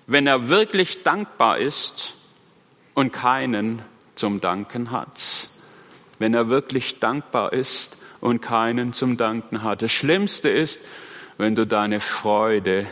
wenn 0.05 0.27
er 0.27 0.49
wirklich 0.49 1.03
dankbar 1.03 1.57
ist 1.57 2.15
und 2.93 3.11
keinen 3.11 3.81
zum 4.15 4.41
Danken 4.41 4.91
hat. 4.91 5.49
Wenn 6.19 6.33
er 6.33 6.49
wirklich 6.49 6.99
dankbar 6.99 7.53
ist 7.53 7.97
und 8.21 8.41
keinen 8.41 8.93
zum 8.93 9.17
Danken 9.17 9.63
hat. 9.63 9.81
Das 9.81 9.91
Schlimmste 9.91 10.49
ist, 10.49 10.79
wenn 11.37 11.55
du 11.55 11.65
deine 11.65 11.99
Freude 11.99 12.85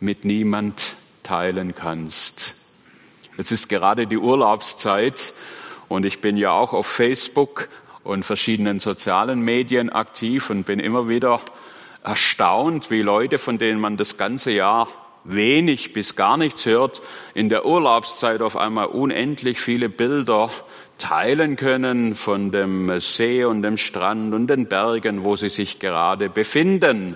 mit 0.00 0.24
niemand 0.24 0.94
teilen 1.22 1.74
kannst. 1.74 2.54
Es 3.36 3.52
ist 3.52 3.68
gerade 3.68 4.06
die 4.06 4.16
Urlaubszeit 4.16 5.32
und 5.88 6.04
ich 6.04 6.20
bin 6.20 6.36
ja 6.36 6.52
auch 6.52 6.72
auf 6.72 6.86
Facebook 6.86 7.68
und 8.08 8.24
verschiedenen 8.24 8.80
sozialen 8.80 9.40
Medien 9.40 9.90
aktiv 9.90 10.48
und 10.48 10.64
bin 10.64 10.80
immer 10.80 11.08
wieder 11.08 11.40
erstaunt, 12.02 12.90
wie 12.90 13.02
Leute, 13.02 13.36
von 13.36 13.58
denen 13.58 13.78
man 13.78 13.98
das 13.98 14.16
ganze 14.16 14.50
Jahr 14.50 14.88
wenig 15.24 15.92
bis 15.92 16.16
gar 16.16 16.38
nichts 16.38 16.64
hört, 16.64 17.02
in 17.34 17.50
der 17.50 17.66
Urlaubszeit 17.66 18.40
auf 18.40 18.56
einmal 18.56 18.86
unendlich 18.86 19.60
viele 19.60 19.90
Bilder 19.90 20.50
teilen 20.96 21.56
können 21.56 22.14
von 22.14 22.50
dem 22.50 22.98
See 22.98 23.44
und 23.44 23.60
dem 23.60 23.76
Strand 23.76 24.32
und 24.32 24.46
den 24.46 24.68
Bergen, 24.68 25.22
wo 25.22 25.36
sie 25.36 25.50
sich 25.50 25.78
gerade 25.78 26.30
befinden. 26.30 27.14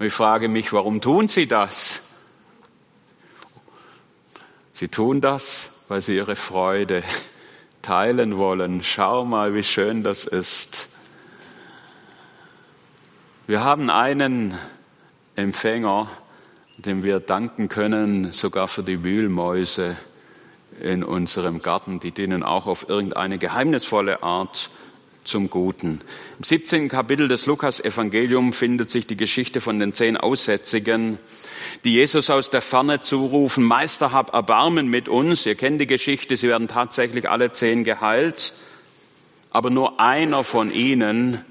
Und 0.00 0.06
ich 0.06 0.12
frage 0.12 0.48
mich, 0.48 0.72
warum 0.72 1.00
tun 1.00 1.28
sie 1.28 1.46
das? 1.46 2.08
Sie 4.72 4.88
tun 4.88 5.20
das, 5.20 5.84
weil 5.86 6.02
sie 6.02 6.16
ihre 6.16 6.34
Freude 6.34 7.04
teilen 7.84 8.38
wollen. 8.38 8.82
Schau 8.82 9.26
mal, 9.26 9.54
wie 9.54 9.62
schön 9.62 10.02
das 10.02 10.24
ist. 10.24 10.88
Wir 13.46 13.62
haben 13.62 13.90
einen 13.90 14.54
Empfänger, 15.36 16.08
dem 16.78 17.02
wir 17.02 17.20
danken 17.20 17.68
können, 17.68 18.32
sogar 18.32 18.68
für 18.68 18.82
die 18.82 19.04
Wühlmäuse 19.04 19.96
in 20.80 21.04
unserem 21.04 21.60
Garten. 21.60 22.00
Die 22.00 22.12
dienen 22.12 22.42
auch 22.42 22.66
auf 22.66 22.88
irgendeine 22.88 23.36
geheimnisvolle 23.36 24.22
Art 24.22 24.70
zum 25.24 25.50
Guten. 25.50 26.00
Im 26.38 26.44
17. 26.44 26.88
Kapitel 26.88 27.28
des 27.28 27.46
Lukas-Evangelium 27.46 28.52
findet 28.52 28.90
sich 28.90 29.06
die 29.06 29.16
Geschichte 29.16 29.60
von 29.60 29.78
den 29.78 29.92
zehn 29.92 30.16
Aussätzigen, 30.16 31.18
die 31.84 31.94
Jesus 31.94 32.30
aus 32.30 32.50
der 32.50 32.62
Ferne 32.62 33.00
zurufen, 33.00 33.64
Meister, 33.64 34.12
hab 34.12 34.32
Erbarmen 34.32 34.88
mit 34.88 35.08
uns. 35.08 35.46
Ihr 35.46 35.54
kennt 35.54 35.80
die 35.80 35.86
Geschichte, 35.86 36.36
sie 36.36 36.48
werden 36.48 36.68
tatsächlich 36.68 37.28
alle 37.28 37.52
zehn 37.52 37.84
geheilt. 37.84 38.52
Aber 39.50 39.70
nur 39.70 40.00
einer 40.00 40.44
von 40.44 40.72
ihnen 40.72 41.44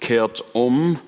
kehrt 0.00 0.44
um, 0.52 0.98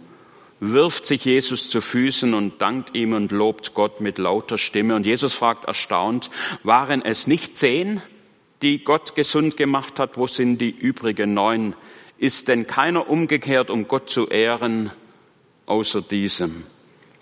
wirft 0.60 1.06
sich 1.06 1.24
Jesus 1.24 1.70
zu 1.70 1.80
Füßen 1.80 2.34
und 2.34 2.60
dankt 2.62 2.94
ihm 2.94 3.14
und 3.14 3.32
lobt 3.32 3.74
Gott 3.74 4.00
mit 4.00 4.18
lauter 4.18 4.58
Stimme. 4.58 4.94
Und 4.94 5.06
Jesus 5.06 5.34
fragt 5.34 5.64
erstaunt, 5.64 6.30
waren 6.62 7.02
es 7.02 7.26
nicht 7.26 7.58
zehn, 7.58 8.00
die 8.62 8.84
Gott 8.84 9.14
gesund 9.14 9.56
gemacht 9.56 9.98
hat? 9.98 10.16
Wo 10.16 10.26
sind 10.26 10.58
die 10.58 10.70
übrigen 10.70 11.34
neun? 11.34 11.74
Ist 12.22 12.46
denn 12.46 12.68
keiner 12.68 13.10
umgekehrt, 13.10 13.68
um 13.68 13.88
Gott 13.88 14.08
zu 14.08 14.28
ehren, 14.28 14.92
außer 15.66 16.02
diesem. 16.02 16.62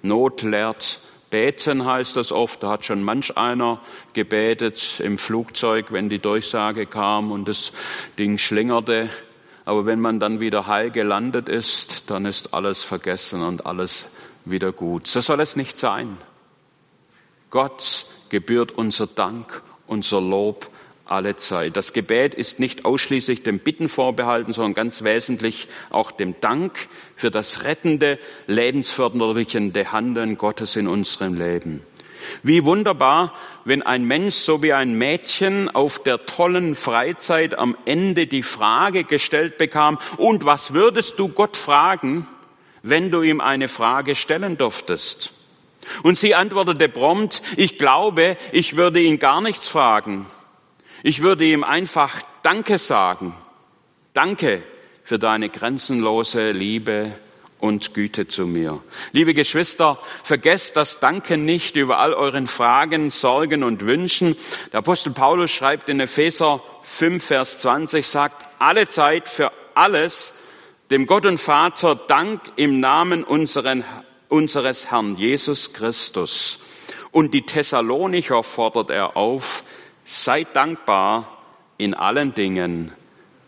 Not 0.03 0.43
lehrt 0.43 1.01
beten, 1.31 1.87
heißt 1.87 2.17
das 2.17 2.33
oft. 2.33 2.63
Da 2.63 2.73
hat 2.73 2.85
schon 2.85 3.03
manch 3.03 3.39
einer 3.39 3.81
gebetet 4.13 5.01
im 5.03 5.17
Flugzeug, 5.17 5.87
wenn 5.91 6.11
die 6.11 6.19
Durchsage 6.19 6.85
kam 6.85 7.33
und 7.33 7.49
das 7.49 7.73
Ding 8.19 8.37
schlingerte. 8.37 9.09
Aber 9.65 9.87
wenn 9.87 10.01
man 10.01 10.21
dann 10.21 10.39
wieder 10.39 10.67
heil 10.67 10.91
gelandet 10.91 11.49
ist, 11.49 12.11
dann 12.11 12.27
ist 12.27 12.53
alles 12.53 12.85
vergessen 12.85 13.41
und 13.41 13.65
alles 13.65 14.11
wieder 14.45 14.71
gut. 14.71 15.07
So 15.07 15.23
soll 15.23 15.41
es 15.41 15.57
nicht 15.57 15.79
sein. 15.79 16.19
Gott 17.49 18.05
gebührt 18.29 18.73
unser 18.73 19.07
Dank, 19.07 19.63
unser 19.87 20.21
Lob, 20.21 20.69
alle 21.11 21.37
Zeit. 21.37 21.77
Das 21.77 21.92
Gebet 21.92 22.35
ist 22.35 22.61
nicht 22.61 22.85
ausschließlich 22.85 23.42
dem 23.42 23.59
Bitten 23.59 23.88
vorbehalten, 23.88 24.53
sondern 24.53 24.75
ganz 24.75 25.03
wesentlich 25.03 25.68
auch 25.90 26.11
dem 26.11 26.35
Dank 26.40 26.88
für 27.16 27.31
das 27.31 27.64
rettende, 27.64 28.18
lebensfördernde 28.46 29.92
Handeln 29.92 30.38
Gottes 30.38 30.77
in 30.77 30.87
unserem 30.87 31.35
Leben. 31.35 31.83
Wie 32.42 32.64
wunderbar, 32.64 33.35
wenn 33.64 33.83
ein 33.83 34.05
Mensch 34.05 34.37
so 34.37 34.62
wie 34.62 34.73
ein 34.73 34.94
Mädchen 34.94 35.68
auf 35.68 36.03
der 36.03 36.27
tollen 36.27 36.75
Freizeit 36.75 37.59
am 37.59 37.77
Ende 37.85 38.27
die 38.27 38.42
Frage 38.42 39.05
gestellt 39.05 39.59
bekam, 39.59 39.99
und 40.16 40.44
was 40.44 40.73
würdest 40.73 41.18
du 41.18 41.29
Gott 41.29 41.57
fragen, 41.57 42.27
wenn 42.83 43.11
du 43.11 43.23
ihm 43.23 43.40
eine 43.40 43.68
Frage 43.68 44.14
stellen 44.14 44.59
durftest? 44.59 45.33
Und 46.03 46.18
sie 46.18 46.35
antwortete 46.35 46.88
prompt, 46.88 47.42
ich 47.57 47.79
glaube, 47.79 48.37
ich 48.53 48.77
würde 48.77 49.01
ihn 49.01 49.18
gar 49.18 49.40
nichts 49.40 49.68
fragen. 49.68 50.27
Ich 51.03 51.23
würde 51.23 51.45
ihm 51.45 51.65
einfach 51.65 52.23
Danke 52.43 52.79
sagen. 52.79 53.35
Danke 54.13 54.63
für 55.03 55.19
deine 55.19 55.49
grenzenlose 55.49 56.53
Liebe 56.53 57.13
und 57.59 57.95
Güte 57.95 58.29
zu 58.29 58.47
mir. 58.47 58.83
Liebe 59.13 59.35
Geschwister, 59.35 59.99
vergesst 60.25 60.77
das 60.77 61.01
Danken 61.01 61.45
nicht 61.45 61.77
über 61.77 61.99
all 61.99 62.13
euren 62.13 62.47
Fragen, 62.47 63.11
Sorgen 63.11 63.63
und 63.63 63.85
Wünschen. 63.87 64.37
Der 64.73 64.79
Apostel 64.81 65.13
Paulus 65.13 65.51
schreibt 65.51 65.89
in 65.89 66.01
Epheser 66.01 66.63
5, 66.83 67.25
Vers 67.25 67.59
20, 67.59 68.07
sagt, 68.07 68.45
alle 68.59 68.89
Zeit 68.89 69.29
für 69.29 69.53
alles 69.75 70.35
dem 70.91 71.07
Gott 71.07 71.25
und 71.25 71.39
Vater 71.39 71.95
Dank 71.95 72.41
im 72.57 72.81
Namen 72.81 73.25
unseren, 73.25 73.85
unseres 74.29 74.91
Herrn 74.91 75.17
Jesus 75.17 75.73
Christus. 75.73 76.59
Und 77.13 77.33
die 77.33 77.47
Thessalonicher 77.47 78.43
fordert 78.43 78.91
er 78.91 79.17
auf, 79.17 79.63
Seid 80.05 80.55
dankbar 80.55 81.39
in 81.79 81.95
allen 81.95 82.35
Dingen, 82.35 82.93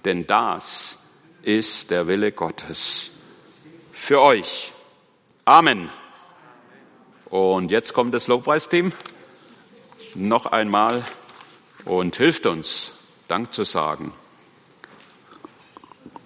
denn 0.05 0.27
das 0.27 1.05
ist 1.43 1.91
der 1.91 2.07
Wille 2.07 2.33
Gottes 2.33 3.11
für 3.93 4.21
euch. 4.21 4.73
Amen. 5.45 5.91
Und 7.27 7.71
jetzt 7.71 7.95
kommt 7.95 8.15
das 8.15 8.27
Lobpreisteam. 8.27 8.93
noch 10.15 10.47
einmal 10.47 11.03
und 11.85 12.17
hilft 12.17 12.47
uns, 12.47 12.99
Dank 13.29 13.53
zu 13.53 13.65
sagen. 13.65 14.13